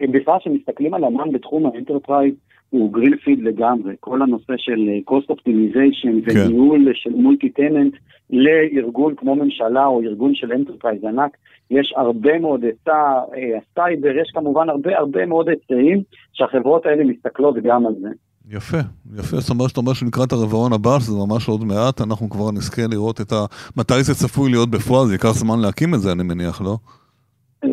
[0.00, 2.34] ובכלל כשמסתכלים על ענן בתחום ה enterprise,
[2.70, 6.40] הוא greenfield לגמרי, כל הנושא של אה, cost optimization כן.
[6.40, 7.94] וניהול של multi-tenant
[8.30, 11.36] לארגון כמו ממשלה או ארגון של enterprise ענק,
[11.70, 12.92] יש הרבה מאוד היצע,
[13.34, 16.02] אה, הסייבר, יש כמובן הרבה הרבה מאוד היצעים
[16.32, 18.08] שהחברות האלה מסתכלות גם על זה.
[18.50, 18.78] יפה,
[19.18, 22.82] יפה, זאת אומרת שאתה אומר שלקראת הרבעון הבא, שזה ממש עוד מעט, אנחנו כבר נזכה
[22.90, 23.44] לראות את ה...
[23.76, 26.76] מתי זה צפוי להיות בפועל, זה ייקח זמן להקים את זה, אני מניח, לא?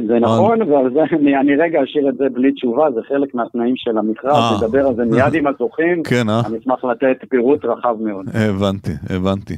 [0.07, 3.73] זה נכון, אבל זה, אני, אני רגע אשאיר את זה בלי תשובה, זה חלק מהתנאים
[3.77, 4.57] של המכרז, אה.
[4.57, 6.41] נדבר על זה מיד עם הזוכים, כן, אה?
[6.45, 8.25] אני אשמח לתת פירוט רחב מאוד.
[8.33, 9.55] הבנתי, הבנתי.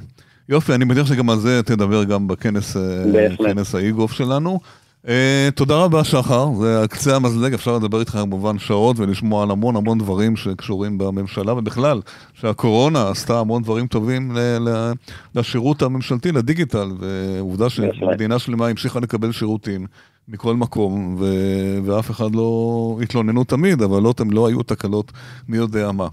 [0.50, 4.60] יופי, אני מניח שגם על זה תדבר גם בכנס אה, האיגוף שלנו.
[5.06, 5.10] Uh,
[5.56, 9.98] תודה רבה שחר, זה קצה המזלג, אפשר לדבר איתך כמובן שעות ולשמוע על המון המון
[9.98, 12.02] דברים שקשורים בממשלה ובכלל,
[12.34, 14.92] שהקורונה עשתה המון דברים טובים ל- ל-
[15.36, 19.86] לשירות הממשלתי, לדיגיטל, ועובדה שמדינה שלמה המשיכה לקבל שירותים
[20.30, 25.12] מכל מקום, ו- ואף אחד לא התלוננו תמיד, אבל לא, לא היו תקלות
[25.50, 26.08] מי יודע מה.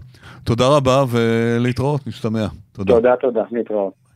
[0.44, 2.46] תודה רבה ולהתראות, נשתמע.
[2.72, 2.94] תודה.
[2.94, 4.06] תודה, תודה, להתראות.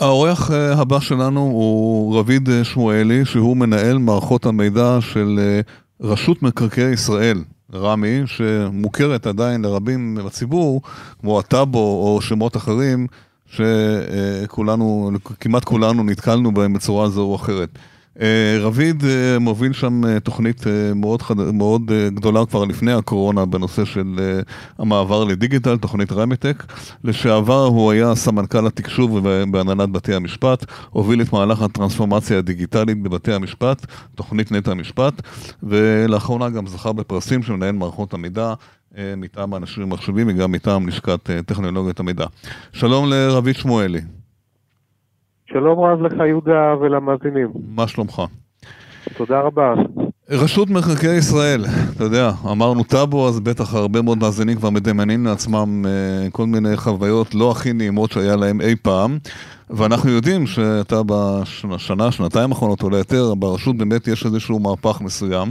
[0.00, 5.60] האורח אה, הבא שלנו הוא רביד אה, שמואלי, שהוא מנהל מערכות המידע של אה,
[6.00, 7.38] רשות מקרקעי ישראל,
[7.74, 10.82] רמ"י, שמוכרת עדיין לרבים בציבור,
[11.20, 13.06] כמו הטאבו או שמות אחרים,
[13.46, 17.68] שכולנו, כמעט כולנו נתקלנו בהם בצורה זו או אחרת.
[18.20, 21.36] אה, רביד אה, מוביל שם אה, תוכנית מאוד, חד...
[21.36, 21.82] מאוד
[22.14, 24.40] גדולה כבר לפני הקורונה בנושא של
[24.78, 26.64] המעבר לדיגיטל, תוכנית רמיטק.
[27.04, 33.86] לשעבר הוא היה סמנכ"ל התקשוב בהנהלת בתי המשפט, הוביל את מהלך הטרנספורמציה הדיגיטלית בבתי המשפט,
[34.14, 35.22] תוכנית נטע המשפט,
[35.62, 38.54] ולאחרונה גם זכה בפרסים של מנהל מערכות המידע.
[39.16, 42.26] מטעם האנשים המחשבים וגם מטעם לשכת טכנולוגיית המידע.
[42.72, 44.17] שלום לרביד שמואלי.
[45.52, 47.48] שלום רב לך יהודה ולמאזינים.
[47.68, 48.22] מה שלומך?
[49.16, 49.74] תודה רבה.
[50.30, 51.64] רשות מקרקעי ישראל,
[51.96, 56.76] אתה יודע, אמרנו טאבו, אז בטח הרבה מאוד מאזינים כבר מדמיינים לעצמם אה, כל מיני
[56.76, 59.18] חוויות לא הכי נעימות שהיה להם אי פעם,
[59.70, 61.02] ואנחנו יודעים שאתה
[61.68, 65.48] בשנה, שנתיים האחרונות או ליותר, ברשות באמת יש איזשהו מהפך מסוים.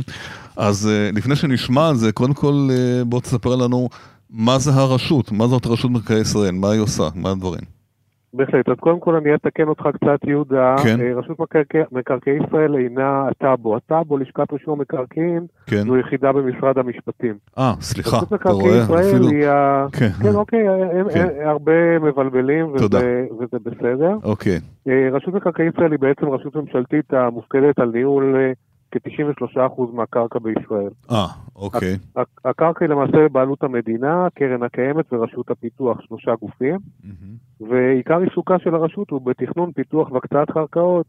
[0.57, 3.89] אז אה, לפני שנשמע על זה, קודם כל אה, בוא תספר לנו
[4.29, 7.76] מה זה הרשות, מה זאת רשות מקרקעי ישראל, מה היא עושה, מה הדברים.
[8.37, 11.01] בהחלט, אז קודם כל אני אתקן אותך קצת יהודה, כן.
[11.01, 15.83] אה, רשות מקרקעי, מקרקעי ישראל אינה הטאבו, הטאבו, לשכת רישום המקרקעין, כן.
[15.87, 17.33] זו יחידה במשרד המשפטים.
[17.57, 19.29] אה, סליחה, אתה רואה, אפילו...
[19.29, 19.85] היא ה...
[19.91, 21.27] כן, כן אוקיי, הם, כן.
[21.41, 24.17] הם, הרבה מבלבלים וזה, וזה בסדר.
[24.23, 24.59] אוקיי.
[24.87, 28.51] אה, רשות מקרקעי ישראל היא בעצם רשות ממשלתית המופקדת על ניהול אה,
[28.91, 30.89] כ-93% מהקרקע בישראל.
[31.11, 31.97] אה, אוקיי.
[32.45, 37.63] הקרקע היא למעשה בבעלות המדינה, קרן הקיימת ורשות הפיתוח, שלושה גופים, mm-hmm.
[37.69, 41.05] ועיקר עיסוקה של הרשות הוא בתכנון, פיתוח והקצאת קרקעות,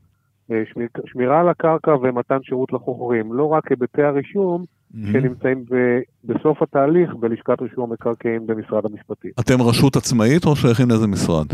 [0.50, 0.62] אה,
[1.06, 4.96] שמירה על הקרקע ומתן שירות לחוכרים, לא רק היבטי הרישום mm-hmm.
[5.12, 9.30] שנמצאים ב- בסוף התהליך בלשכת רישום המקרקעין במשרד המשפטים.
[9.40, 11.46] אתם רשות עצמאית או שייכים לאיזה משרד?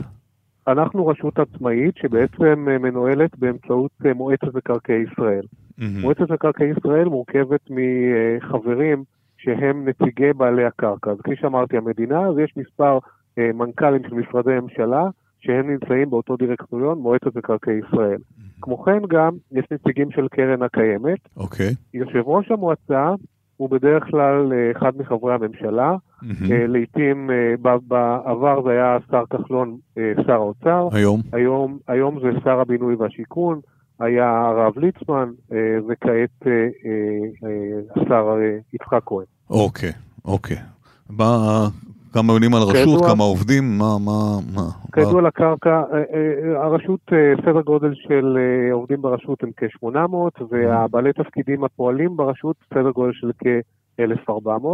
[0.68, 5.42] אנחנו רשות עצמאית שבעצם אה, מנוהלת באמצעות אה, מועצת מקרקעי ישראל.
[5.42, 5.82] Mm-hmm.
[6.00, 9.04] מועצת מקרקעי ישראל מורכבת מחברים
[9.38, 11.10] שהם נציגי בעלי הקרקע.
[11.10, 12.98] אז כפי שאמרתי, המדינה, אז יש מספר
[13.38, 15.08] אה, מנכ"לים של משרדי ממשלה
[15.40, 18.18] שהם נמצאים באותו דירקטוריון, מועצת מקרקעי ישראל.
[18.18, 18.60] Mm-hmm.
[18.62, 21.18] כמו כן גם, יש נציגים של קרן הקיימת.
[21.36, 21.68] אוקיי.
[21.68, 21.74] Okay.
[21.94, 23.14] יושב ראש המועצה
[23.56, 25.96] הוא בדרך כלל אה, אחד מחברי הממשלה.
[26.24, 26.52] Mm-hmm.
[26.68, 29.76] לעתים, בעבר זה היה השר כחלון,
[30.26, 30.88] שר האוצר.
[30.92, 31.20] היום?
[31.32, 33.60] היום, היום זה שר הבינוי והשיכון.
[34.00, 35.58] היה הרב ליצמן, אה,
[35.88, 38.36] וכעת אה, אה, השר
[38.72, 39.24] יצחק כהן.
[39.50, 39.92] אוקיי,
[40.24, 40.56] אוקיי.
[41.10, 41.68] מה,
[42.12, 44.70] כמה מילים על הרשות, כמה עובדים, מה, מה, מה?
[44.94, 45.82] כידוע לקרקע,
[46.56, 47.00] הרשות,
[47.44, 48.38] סדר גודל של
[48.72, 54.66] עובדים ברשות הם כ-800, והבעלי תפקידים הפועלים ברשות, סדר גודל של כ-1,400.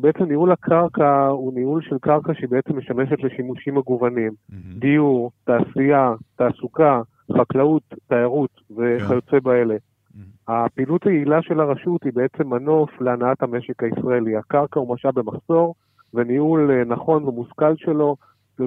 [0.00, 4.32] בעצם ניהול הקרקע הוא ניהול של קרקע שהיא בעצם משמשת לשימושים מגוונים.
[4.78, 7.02] דיור, תעשייה, תעסוקה,
[7.36, 9.40] חקלאות, תיירות וכיוצא כן.
[9.42, 9.74] באלה.
[9.74, 10.52] Mm-hmm.
[10.52, 14.36] הפעילות היעילה של הרשות היא בעצם מנוף להנעת המשק הישראלי.
[14.36, 15.74] הקרקע הוא משאב במחסור,
[16.14, 18.16] וניהול אה, נכון ומושכל שלו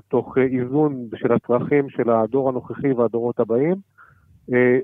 [0.07, 3.75] תוך איזון של הצרכים של הדור הנוכחי והדורות הבאים,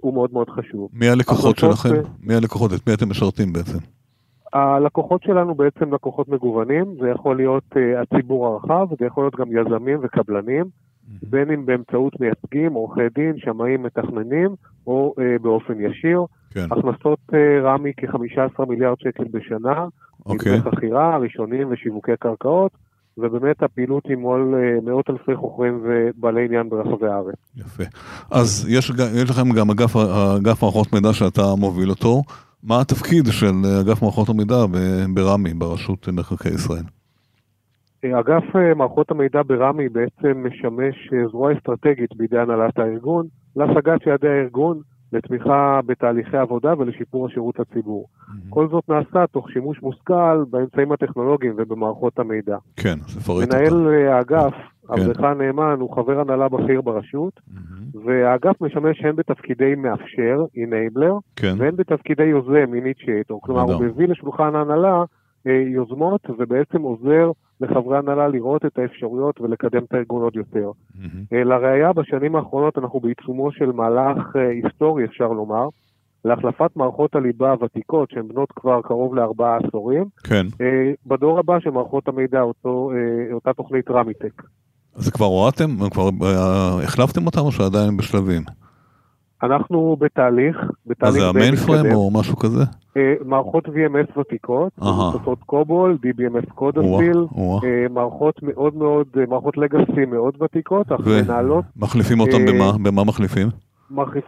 [0.01, 0.89] הוא מאוד מאוד חשוב.
[0.93, 1.89] מי הלקוחות שלכם?
[2.21, 2.73] מי הלקוחות?
[2.73, 3.77] את מי אתם משרתים בעצם?
[4.53, 7.63] הלקוחות שלנו בעצם לקוחות מגוונים, זה יכול להיות
[8.01, 10.65] הציבור הרחב, זה יכול להיות גם יזמים וקבלנים.
[11.29, 14.55] בין אם באמצעות מייצגים, עורכי דין, שמאים מתכננים,
[14.87, 16.25] או אה, באופן ישיר.
[16.49, 16.65] כן.
[16.71, 19.87] הכנסות אה, רמי כ-15 מיליארד שקל בשנה,
[20.25, 20.57] אוקיי.
[20.59, 22.71] מבני חכירה, ראשונים ושיווקי קרקעות,
[23.17, 27.36] ובאמת הפעילות היא מול אה, מאות אלפי חוכרים ובעלי עניין ברחבי הארץ.
[27.58, 27.84] יפה.
[28.32, 28.91] אז יש,
[29.23, 29.95] יש לכם גם אגף,
[30.38, 32.21] אגף מערכות מידע שאתה מוביל אותו.
[32.63, 33.51] מה התפקיד של
[33.82, 34.65] אגף מערכות המידע
[35.13, 36.84] ברמ"י, ברשות מקרקעי ישראל?
[38.06, 43.25] אגף אה, מערכות המידע ברמ"י בעצם משמש אה, זרוע אסטרטגית בידי הנהלת הארגון
[43.56, 44.82] להשגת יעדי הארגון
[45.13, 48.07] לתמיכה בתהליכי עבודה ולשיפור השירות לציבור.
[48.07, 48.49] Mm-hmm.
[48.49, 52.57] כל זאת נעשה תוך שימוש מושכל באמצעים הטכנולוגיים ובמערכות המידע.
[52.75, 53.87] כן, זה פריט מנהל.
[53.87, 54.93] אה, האגף, כן.
[54.93, 55.37] עבדך כן.
[55.37, 57.97] נאמן, הוא חבר הנהלה בכיר ברשות, mm-hmm.
[58.05, 61.55] והאגף משמש הן בתפקידי מאפשר, אינבלר, כן.
[61.57, 63.41] והן בתפקידי יוזם, איניצ'ייטור.
[63.41, 65.03] כלומר, הוא מביא לשולחן ההנהלה
[65.45, 70.71] יוזמות ובעצם עוזר לחברי הנהלה לראות את האפשרויות ולקדם את הארגון עוד יותר.
[70.71, 71.35] Mm-hmm.
[71.35, 75.67] לראיה, בשנים האחרונות אנחנו בעיצומו של מהלך אה, היסטורי, אפשר לומר,
[76.25, 80.45] להחלפת מערכות הליבה הוותיקות, שהן בנות כבר קרוב לארבעה עשורים, כן.
[80.61, 82.91] אה, בדור הבא של מערכות המידע, אותו,
[83.33, 84.43] אותה תוכנית רמיטק.
[84.95, 85.89] אז כבר הורדתם?
[85.89, 86.09] כבר
[86.83, 88.41] החלפתם אותם או שעדיין בשלבים?
[89.43, 91.15] אנחנו בתהליך, בתהליך.
[91.15, 92.63] אז זה המיינפריים או משהו כזה?
[92.97, 97.26] אה, מערכות VMS ותיקות, מבוססות קובול, DBMS קודסטיל,
[97.89, 101.65] מערכות מאוד מאוד, אה, מערכות לגאסי מאוד ותיקות, אך מנהלות.
[101.76, 102.65] מחליפים אותם במה?
[102.65, 103.47] אה, במה מחליפים?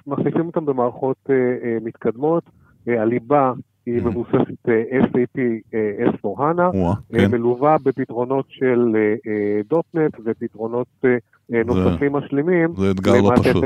[0.08, 1.30] מחליפים אותם במערכות
[1.82, 2.44] מתקדמות.
[2.88, 3.52] הליבה
[3.94, 5.40] היא מבוססת SAP
[6.14, 6.78] S4HANA,
[7.12, 7.32] כן.
[7.32, 8.96] מלווה בפתרונות של
[9.70, 10.88] דוטנט ופתרונות
[11.50, 12.74] נוספים משלימים.
[12.78, 13.66] זה אתגר לא פשוט.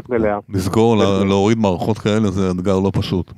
[0.49, 0.95] לסגור,
[1.29, 3.31] להוריד מערכות כאלה זה אתגר לא פשוט,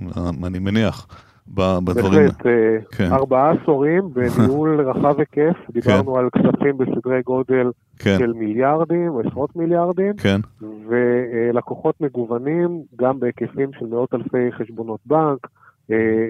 [0.44, 1.08] אני מניח.
[1.48, 2.12] בדברים.
[2.12, 3.12] בהחלט, אה, כן.
[3.12, 5.74] ארבעה עשורים בניהול רחב היקף, כן.
[5.74, 8.16] דיברנו על כספים בסדרי גודל כן.
[8.20, 10.42] של מיליארדים עשרות מיליארדים, כן.
[10.88, 15.50] ולקוחות מגוונים גם בהיקפים של מאות אלפי חשבונות בנק, אה,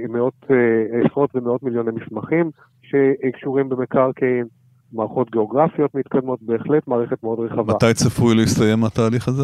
[0.10, 4.46] מאות, אה, עשרות ומאות מיליוני מסמכים שקשורים במקרקעין,
[4.94, 7.74] מערכות גיאוגרפיות מתקדמות, בהחלט מערכת מאוד רחבה.
[7.74, 9.44] מתי צפוי להסתיים התהליך הזה?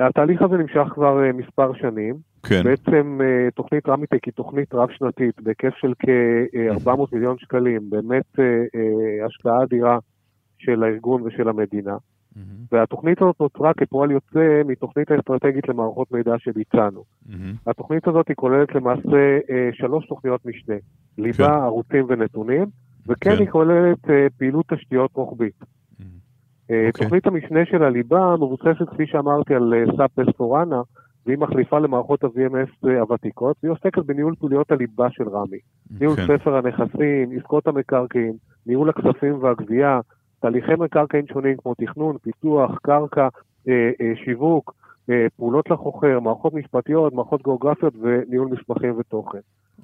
[0.00, 2.32] התהליך הזה נמשך כבר מספר שנים.
[2.42, 2.62] כן.
[2.64, 9.26] בעצם אה, תוכנית רמיטק היא תוכנית רב-שנתית בהיקף של כ-400 מיליון שקלים, באמת אה, אה,
[9.26, 9.98] השקעה אדירה
[10.58, 11.96] של הארגון ושל המדינה.
[12.36, 12.66] Mm-hmm.
[12.72, 17.04] והתוכנית הזאת נוצרה כפועל יוצא מתוכנית האסטרטגית למערכות מידע שביצענו.
[17.28, 17.32] Mm-hmm.
[17.66, 19.38] התוכנית הזאת היא כוללת למעשה
[19.72, 20.74] שלוש תוכניות משנה,
[21.18, 21.52] ליבה, כן.
[21.52, 22.66] ערוצים ונתונים,
[23.06, 23.38] וכן כן.
[23.38, 23.98] היא כוללת
[24.38, 25.62] פעילות תשתיות רוחבית.
[25.62, 26.04] Mm-hmm.
[26.68, 27.02] Okay.
[27.02, 30.82] תוכנית המשנה של הליבה מבוססת, כפי שאמרתי, על סאפ אספורנה,
[31.26, 35.58] והיא מחליפה למערכות ה-VMS הוותיקות, והיא עוסקת בניהול פעוליות הליבה של רמ"י.
[36.00, 36.26] ניהול כן.
[36.26, 38.32] ספר הנכסים, עסקות המקרקעין,
[38.66, 40.00] ניהול הכספים והגבייה,
[40.42, 43.28] תהליכי מקרקעין שונים כמו תכנון, פיתוח, קרקע,
[43.68, 44.74] אה, אה, שיווק,
[45.10, 49.38] אה, פעולות לחוכר, מערכות משפטיות, מערכות גיאוגרפיות וניהול מסמכים ותוכן.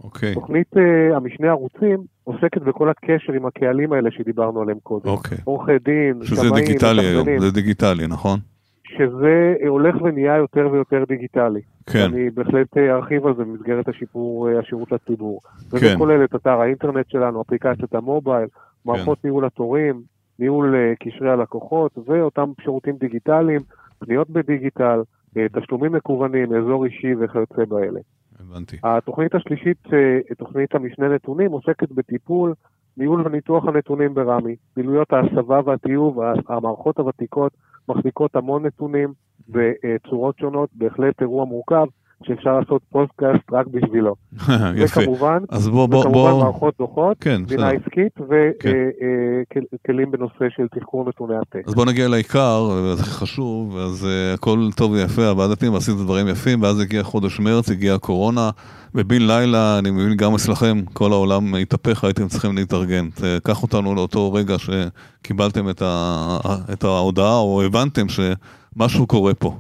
[0.05, 0.35] אוקיי.
[0.35, 5.09] תוכנית אה, המשנה ערוצים עוסקת בכל הקשר עם הקהלים האלה שדיברנו עליהם קודם.
[5.09, 5.39] אוקיי.
[5.45, 8.39] עורכי דין, שמאים, שזה דיגיטלי היום, זה דיגיטלי, נכון?
[8.85, 11.61] שזה הולך ונהיה יותר ויותר דיגיטלי.
[11.87, 12.05] כן.
[12.05, 15.41] אני בהחלט ארחיב על זה במסגרת השיפור השירות לציבור.
[15.71, 15.77] כן.
[15.77, 18.49] וזה כולל את אתר האינטרנט שלנו, אפליקציית המובייל,
[18.85, 19.29] מערכות כן.
[19.29, 20.03] ניהול התורים,
[20.39, 23.61] ניהול אה, קשרי הלקוחות, ואותם שירותים דיגיטליים,
[23.99, 25.03] פניות בדיגיטל,
[25.37, 28.01] אה, תשלומים מקוונים, אזור אישי וכיוצא באלה.
[28.41, 28.77] הבנתי.
[28.83, 29.83] התוכנית השלישית,
[30.39, 32.55] תוכנית המשנה נתונים, עוסקת בטיפול,
[32.97, 37.53] ניהול וניתוח הנתונים ברמ"י, פעילויות ההסבה והטיוב, המערכות הוותיקות
[37.89, 39.13] מחזיקות המון נתונים
[39.49, 41.87] בצורות שונות, בהחלט אירוע מורכב.
[42.27, 44.15] שאפשר לעשות פודקאסט רק בשבילו.
[44.77, 45.01] יפה.
[45.01, 46.43] וכמובן, אז בוא, בוא, וכמובן בוא...
[46.43, 49.61] מערכות דוחות, כן, בינה עסקית וכלים כן.
[49.93, 51.69] אה, אה, בנושא של תחקור נתוני עתק.
[51.69, 56.63] אז בוא נגיע לעיקר, זה חשוב, אז uh, הכל טוב ויפה, עבדתם ועשית דברים יפים,
[56.63, 58.51] ואז הגיע חודש מרץ, הגיעה הקורונה,
[58.95, 63.09] ובן לילה, אני מבין גם אצלכם, כל העולם התהפך, הייתם צריכים להתארגן.
[63.45, 66.39] קח אותנו לאותו רגע שקיבלתם את, ה,
[66.73, 69.57] את ההודעה, או הבנתם שמשהו קורה פה.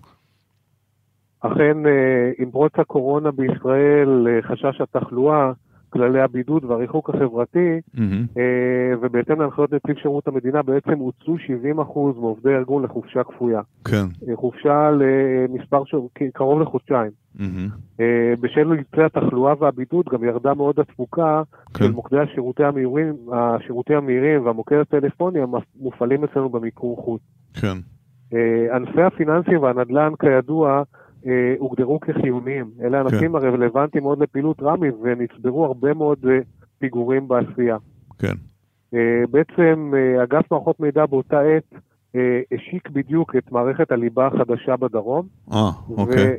[1.40, 5.52] אכן, אה, עם פרוץ הקורונה בישראל, אה, חשש התחלואה
[5.90, 8.40] כללי הבידוד והריחוק החברתי, mm-hmm.
[9.00, 11.38] ובהתאם להנחיות נציב שירות המדינה בעצם הוצאו 70%
[12.16, 13.60] מעובדי הארגון לחופשה כפויה.
[13.84, 14.34] כן.
[14.34, 15.94] חופשה למספר, ש...
[16.34, 17.10] קרוב לחודשיים.
[17.36, 18.02] Mm-hmm.
[18.40, 21.42] בשל אילצי התחלואה והבידוד גם ירדה מאוד התפוקה
[21.74, 21.84] כן.
[21.84, 27.20] של מוקדי השירותי המהירים, השירותים המהירים והמוקד הטלפוני המופעלים אצלנו במיקור חוץ.
[27.54, 27.78] כן.
[28.72, 30.82] ענפי הפיננסים והנדל"ן כידוע
[31.26, 32.70] אה, הוגדרו כחיוניים.
[32.82, 33.46] אלה ענפים כן.
[33.46, 36.38] הרלוונטיים מאוד לפעילות רמ"י ונצברו הרבה מאוד אה,
[36.78, 37.76] פיגורים בעשייה.
[38.18, 38.34] כן.
[38.94, 41.74] אה, בעצם אה, אגף מערכות מידע באותה עת
[42.16, 45.26] אה, השיק בדיוק את מערכת הליבה החדשה בדרום.
[45.52, 46.36] אה, אוקיי.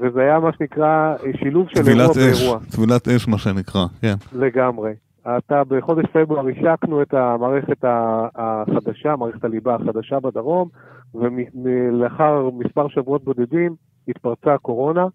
[0.00, 2.58] וזה היה מה שנקרא שילוב של אירוע באירוע.
[2.70, 4.14] טבילת אש, מה שנקרא, כן.
[4.32, 4.92] לגמרי.
[5.38, 7.84] אתה בחודש פברואר השקנו את המערכת
[8.34, 10.68] החדשה, מערכת הליבה החדשה בדרום,
[11.14, 13.74] ולאחר מספר שבועות בודדים
[14.08, 15.06] התפרצה הקורונה,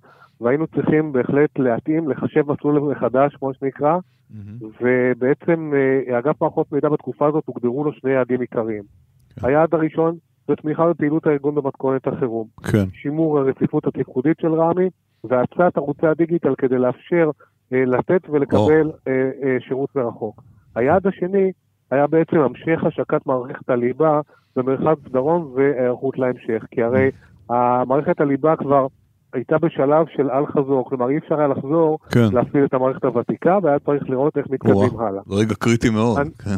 [0.41, 4.65] והיינו צריכים בהחלט להתאים, לחשב מסלול מחדש, כמו שנקרא, mm-hmm.
[4.81, 8.83] ובעצם אה, אגף מערכות מידע בתקופה הזאת הוגדרו לו שני יעדים עיקריים.
[8.83, 9.41] Okay.
[9.41, 9.47] כן.
[9.47, 10.15] היעד הראשון
[10.47, 12.47] זה תמיכה בפעילות הארגון במתכונת החירום.
[12.71, 12.89] כן.
[12.93, 14.89] שימור הרציפות התפקודית של רמ"י
[15.23, 17.29] והצעת ערוצי הדיגיטל כדי לאפשר
[17.73, 19.07] אה, לתת ולקבל oh.
[19.07, 20.41] אה, אה, שירות מרחוק.
[20.75, 21.51] היעד השני
[21.91, 24.21] היה בעצם המשך השקת מערכת הליבה
[24.55, 27.11] במרחב דרום והיערכות להמשך, כי הרי
[27.49, 28.87] המערכת הליבה כבר
[29.33, 32.27] הייתה בשלב של אל חזור, כלומר אי אפשר היה לחזור כן.
[32.33, 35.21] להפעיל את המערכת הוותיקה, והיה צריך לראות איך מתקדמים הלאה.
[35.25, 36.57] זה רגע קריטי מאוד, אני, כן.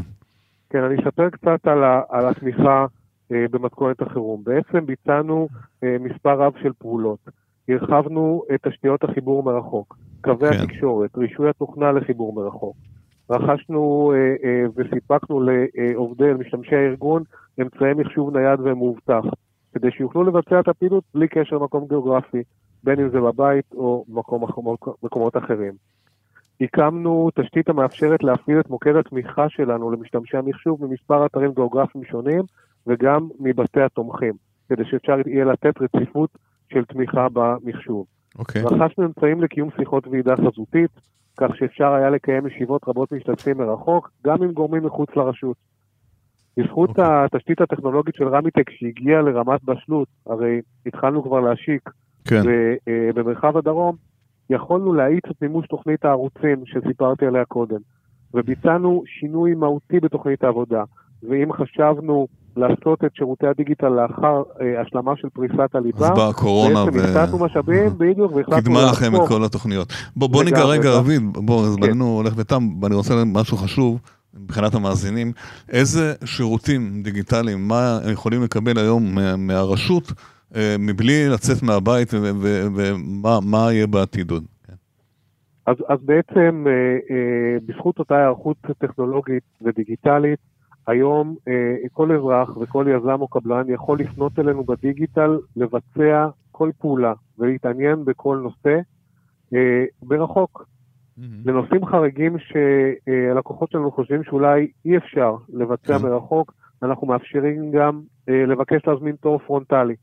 [0.70, 2.86] כן, אני אספר קצת על, ה, על התמיכה
[3.32, 4.44] אה, במתכונת החירום.
[4.44, 5.48] בעצם ביצענו
[5.84, 7.20] אה, מספר רב של פעולות.
[7.70, 10.64] הרחבנו את תשתיות החיבור מרחוק, קווי כן.
[10.64, 12.76] התקשורת, רישוי התוכנה לחיבור מרחוק.
[13.30, 17.24] רכשנו אה, אה, וסיפקנו לעובדי, למשתמשי הארגון,
[17.62, 19.24] אמצעי מחשוב נייד ומאובטח,
[19.74, 22.44] כדי שיוכלו לבצע את הפעילות בלי קשר למקום גיאוגרפי,
[22.84, 25.74] בין אם זה בבית או מקום, מקומות אחרים.
[26.62, 32.42] הקמנו תשתית המאפשרת להפעיל את מוקד התמיכה שלנו למשתמשי המחשוב ממספר אתרים גיאוגרפיים שונים
[32.88, 34.34] וגם מבתי התומכים,
[34.70, 36.30] כדי שאפשר יהיה לתת רציפות
[36.74, 38.06] של תמיכה במחשוב.
[38.06, 38.40] Okay.
[38.40, 38.62] אוקיי.
[38.62, 40.92] רכשנו אמצעים לקיום שיחות ועידה חזותית,
[41.38, 45.58] כך שאפשר היה לקיים ישיבות רבות משתתפים מרחוק, גם עם גורמים מחוץ לרשות.
[46.58, 46.92] בזכות okay.
[46.92, 47.26] אוקיי.
[47.26, 51.90] התשתית הטכנולוגית של רמיטק שהגיעה לרמת בשלות, הרי התחלנו כבר להשיק
[52.26, 52.42] כן.
[53.16, 53.96] במרחב הדרום,
[54.50, 57.80] יכולנו להאיץ את מימוש תוכנית הערוצים שסיפרתי עליה קודם,
[58.34, 60.84] וביצענו שינוי מהותי בתוכנית העבודה.
[61.24, 66.06] ואם חשבנו לעשות את שירותי הדיגיטל לאחר אה, השלמה של פריסת הליבה.
[66.06, 66.92] אז באה הקורונה ו...
[66.92, 69.94] בעצם הקטנו משאבים, בדיוק, והחלטנו קידמה לכם את כל התוכניות.
[70.16, 72.12] בוא, בוא ניגע רגע, רביד, בוא, זמננו כן.
[72.12, 74.00] הולך ותם, ואני רוצה משהו חשוב.
[74.34, 75.32] מבחינת המאזינים,
[75.70, 80.12] איזה שירותים דיגיטליים, מה יכולים לקבל היום מהרשות
[80.56, 84.44] אה, מבלי לצאת מהבית ומה יהיה בעתיד עוד?
[85.66, 90.40] אז, אז בעצם אה, בזכות אותה היערכות טכנולוגית ודיגיטלית,
[90.88, 97.14] היום אה, כל אזרח וכל יזם או קבלן יכול לפנות אלינו בדיגיטל, לבצע כל פעולה
[97.40, 98.80] ולהתעניין בכל נושא
[99.54, 100.66] אה, ברחוק.
[101.20, 101.50] Mm-hmm.
[101.50, 106.00] לנושאים חריגים שהלקוחות שלנו חושבים שאולי אי אפשר לבצע.
[106.00, 106.06] כן.
[106.06, 106.54] מרחוק,
[106.84, 109.96] אנחנו מאפשרים גם אה, לבקש להזמין תור פרונטלי.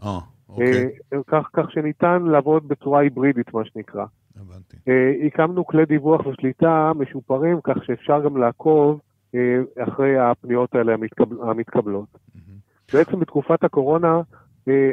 [0.00, 0.04] Oh,
[0.50, 0.60] okay.
[1.12, 4.04] אה, כך, כך שניתן לעבוד בצורה היברידית, מה שנקרא.
[4.36, 4.76] הבנתי.
[4.88, 9.00] אה, הקמנו כלי דיווח ושליטה משופרים, כך שאפשר גם לעקוב
[9.34, 12.08] אה, אחרי הפניות האלה המתקבל, המתקבלות.
[12.14, 12.94] Mm-hmm.
[12.94, 14.20] בעצם בתקופת הקורונה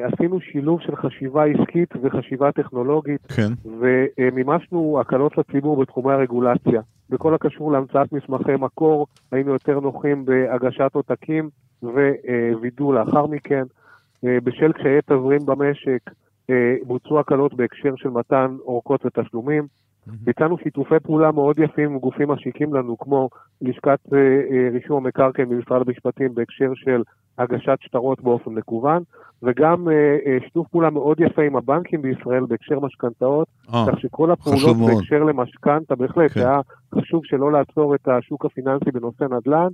[0.04, 3.54] עשינו שילוב של חשיבה עסקית וחשיבה טכנולוגית, כן.
[3.80, 6.82] ומימשנו הקלות לציבור בתחומי הרגולציה.
[7.10, 11.50] בכל הקשור להמצאת מסמכי מקור, היינו יותר נוחים בהגשת עותקים
[12.54, 13.64] ווידוא לאחר מכן.
[14.26, 16.12] אה, בשל קשיי תזרים במשק,
[16.84, 19.68] בוצעו הקלות בהקשר של מתן אורכות ותשלומים.
[20.08, 23.30] ביצענו שיתופי פעולה מאוד יפים עם גופים משיקים לנו, כמו
[23.62, 27.04] לשכת אה, אה, רישום המקרקעין במשרד המשפטים בהקשר של
[27.38, 29.04] הגשת שטרות באופן מקוון,
[29.44, 35.24] וגם אה, שיתוף פעולה מאוד יפה עם הבנקים בישראל בהקשר משכנתאות, כך שכל הפעולות בהקשר
[35.24, 36.40] למשכנתה, בהחלט, כן.
[36.40, 36.60] היה
[36.96, 39.68] חשוב שלא לעצור את השוק הפיננסי בנושא נדל"ן.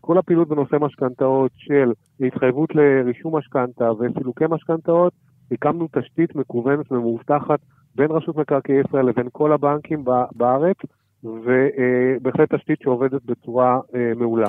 [0.00, 5.12] כל הפעילות בנושא משכנתאות של התחייבות לרישום משכנתה וסילוקי משכנתאות,
[5.52, 7.60] הקמנו תשתית מקוונת ומאובטחת
[7.94, 10.04] בין רשות מקרקעי ישראל לבין כל הבנקים
[10.36, 10.76] בארץ,
[11.24, 14.48] ובהחלט תשתית שעובדת בצורה אה, מעולה.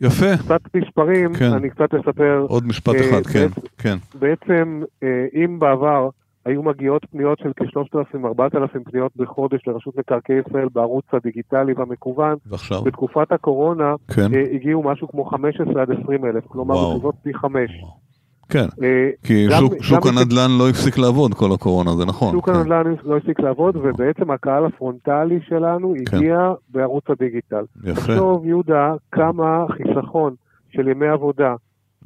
[0.00, 0.36] יפה.
[0.36, 1.52] קצת מספרים, כן.
[1.52, 2.46] אני קצת אספר.
[2.48, 3.96] עוד משפט אה, אחד, כן, בעצם, כן.
[4.18, 6.08] בעצם, אה, אם בעבר
[6.44, 12.82] היו מגיעות פניות של כ-3,000-4,000 פניות בחודש לרשות מקרקעי ישראל בערוץ הדיגיטלי והמקוון, ועכשיו?
[12.82, 14.30] בתקופת הקורונה כן.
[14.54, 17.52] הגיעו משהו כמו 15 עד 20 אלף, כלומר בסביבות פי 5.
[17.80, 18.11] וואו.
[18.48, 22.32] כן, אה, כי גם, שוק, הנדל"ן לא הפסיק לעבוד כל הקורונה, זה נכון.
[22.32, 22.54] שוק כן.
[22.54, 26.16] הנדל"ן לא הפסיק לעבוד, ובעצם הקהל הפרונטלי שלנו כן.
[26.16, 27.64] הגיע בערוץ הדיגיטל.
[27.84, 27.90] יפה.
[27.90, 30.34] עכשיו, יהודה, כמה חיסכון
[30.70, 31.54] של ימי עבודה.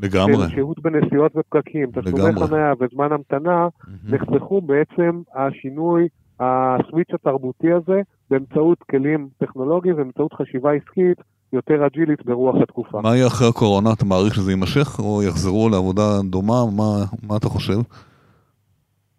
[0.01, 0.49] לגמרי.
[0.49, 4.15] של שהות בנסיעות ופקקים, תשלומי חניה וזמן המתנה, mm-hmm.
[4.15, 6.09] נחסכו בעצם השינוי,
[6.41, 8.01] הסוויץ' התרבותי הזה,
[8.31, 11.19] באמצעות כלים טכנולוגיים ובאמצעות חשיבה עסקית
[11.53, 13.01] יותר אג'ילית ברוח התקופה.
[13.01, 13.93] מה יהיה אחרי הקורונה?
[13.93, 16.65] אתה מעריך שזה יימשך או יחזרו לעבודה דומה?
[16.77, 17.79] מה, מה אתה חושב?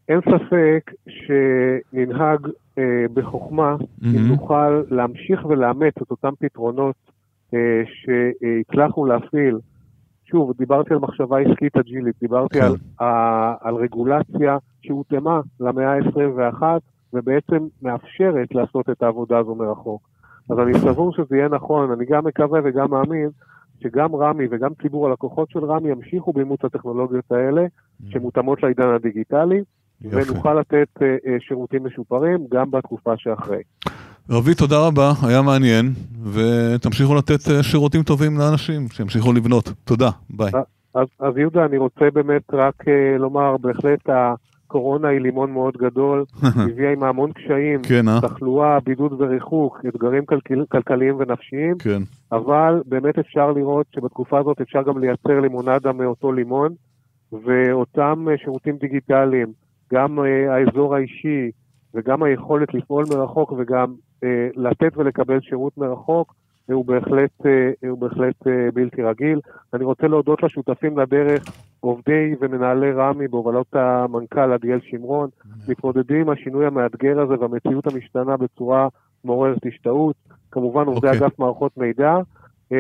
[0.10, 2.48] אין ספק שננהג
[2.78, 4.06] אה, בחוכמה mm-hmm.
[4.06, 6.96] אם נוכל להמשיך ולאמץ את אותם פתרונות
[7.54, 9.60] אה, שהצלחנו להפעיל.
[10.26, 12.66] שוב, דיברתי על מחשבה עסקית אג'ילית, דיברתי כן.
[12.66, 16.64] על, אה, על רגולציה שהותאמה למאה ה-21
[17.14, 20.17] ובעצם מאפשרת לעשות את העבודה הזו מרחוק.
[20.50, 23.30] אז אני סבור שזה יהיה נכון, אני גם מקווה וגם מאמין
[23.84, 28.06] שגם רמי וגם ציבור הלקוחות של רמי ימשיכו באימוץ הטכנולוגיות האלה, mm.
[28.10, 29.62] שמותאמות לעידן הדיגיטלי,
[30.02, 33.62] ונוכל לתת uh, uh, שירותים משופרים גם בתקופה שאחרי.
[34.30, 35.86] רבי, תודה רבה, היה מעניין,
[36.34, 39.72] ותמשיכו לתת uh, שירותים טובים לאנשים, שימשיכו לבנות.
[39.84, 40.52] תודה, ביי.
[40.94, 42.84] אז, אז יהודה, אני רוצה באמת רק
[43.20, 44.34] לומר, בהחלט ה...
[44.68, 48.22] קורונה היא לימון מאוד גדול, הביאה עם המון קשיים, כן, אה?
[48.22, 52.02] תחלואה, בידוד וריחוק, אתגרים כלכל, כלכליים ונפשיים, כן.
[52.32, 56.74] אבל באמת אפשר לראות שבתקופה הזאת אפשר גם לייצר לימונדה מאותו לימון,
[57.32, 59.48] ואותם אה, שירותים דיגיטליים,
[59.94, 61.52] גם אה, האזור האישי
[61.94, 63.94] וגם היכולת לפעול מרחוק וגם
[64.24, 66.34] אה, לתת ולקבל שירות מרחוק,
[66.74, 69.40] הוא בהחלט, אה, הוא בהחלט אה, בלתי רגיל.
[69.74, 71.44] אני רוצה להודות לשותפים לדרך,
[71.80, 75.30] עובדי ומנהלי רמ"י בהובלות המנכ"ל עדיאל שמרון,
[75.68, 78.88] מתמודדים עם השינוי המאתגר הזה והמציאות המשתנה בצורה
[79.24, 80.16] מעוררת השתאות.
[80.52, 81.12] כמובן עובדי okay.
[81.12, 81.28] אוקיי.
[81.28, 82.16] אגף מערכות מידע
[82.72, 82.78] אה,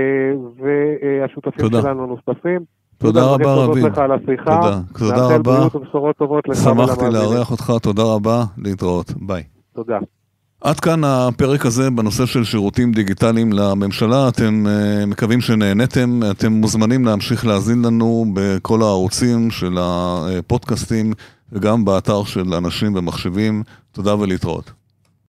[0.57, 1.81] והשותפים תודה.
[1.81, 2.61] שלנו הנוספים.
[2.97, 3.81] תודה רבה רבי.
[3.81, 4.61] תודה לך על השיחה.
[4.61, 5.37] תודה, תודה רבה.
[5.37, 9.11] בריאות ובשורות טובות לך שמחתי לארח אותך, תודה רבה, להתראות.
[9.21, 9.43] ביי.
[9.73, 9.99] תודה.
[10.67, 14.27] עד כאן הפרק הזה בנושא של שירותים דיגיטליים לממשלה.
[14.27, 16.19] אתם uh, מקווים שנהניתם.
[16.31, 21.13] אתם מוזמנים להמשיך להאזין לנו בכל הערוצים של הפודקאסטים
[21.51, 23.63] וגם באתר של אנשים ומחשבים.
[23.91, 24.71] תודה ולהתראות.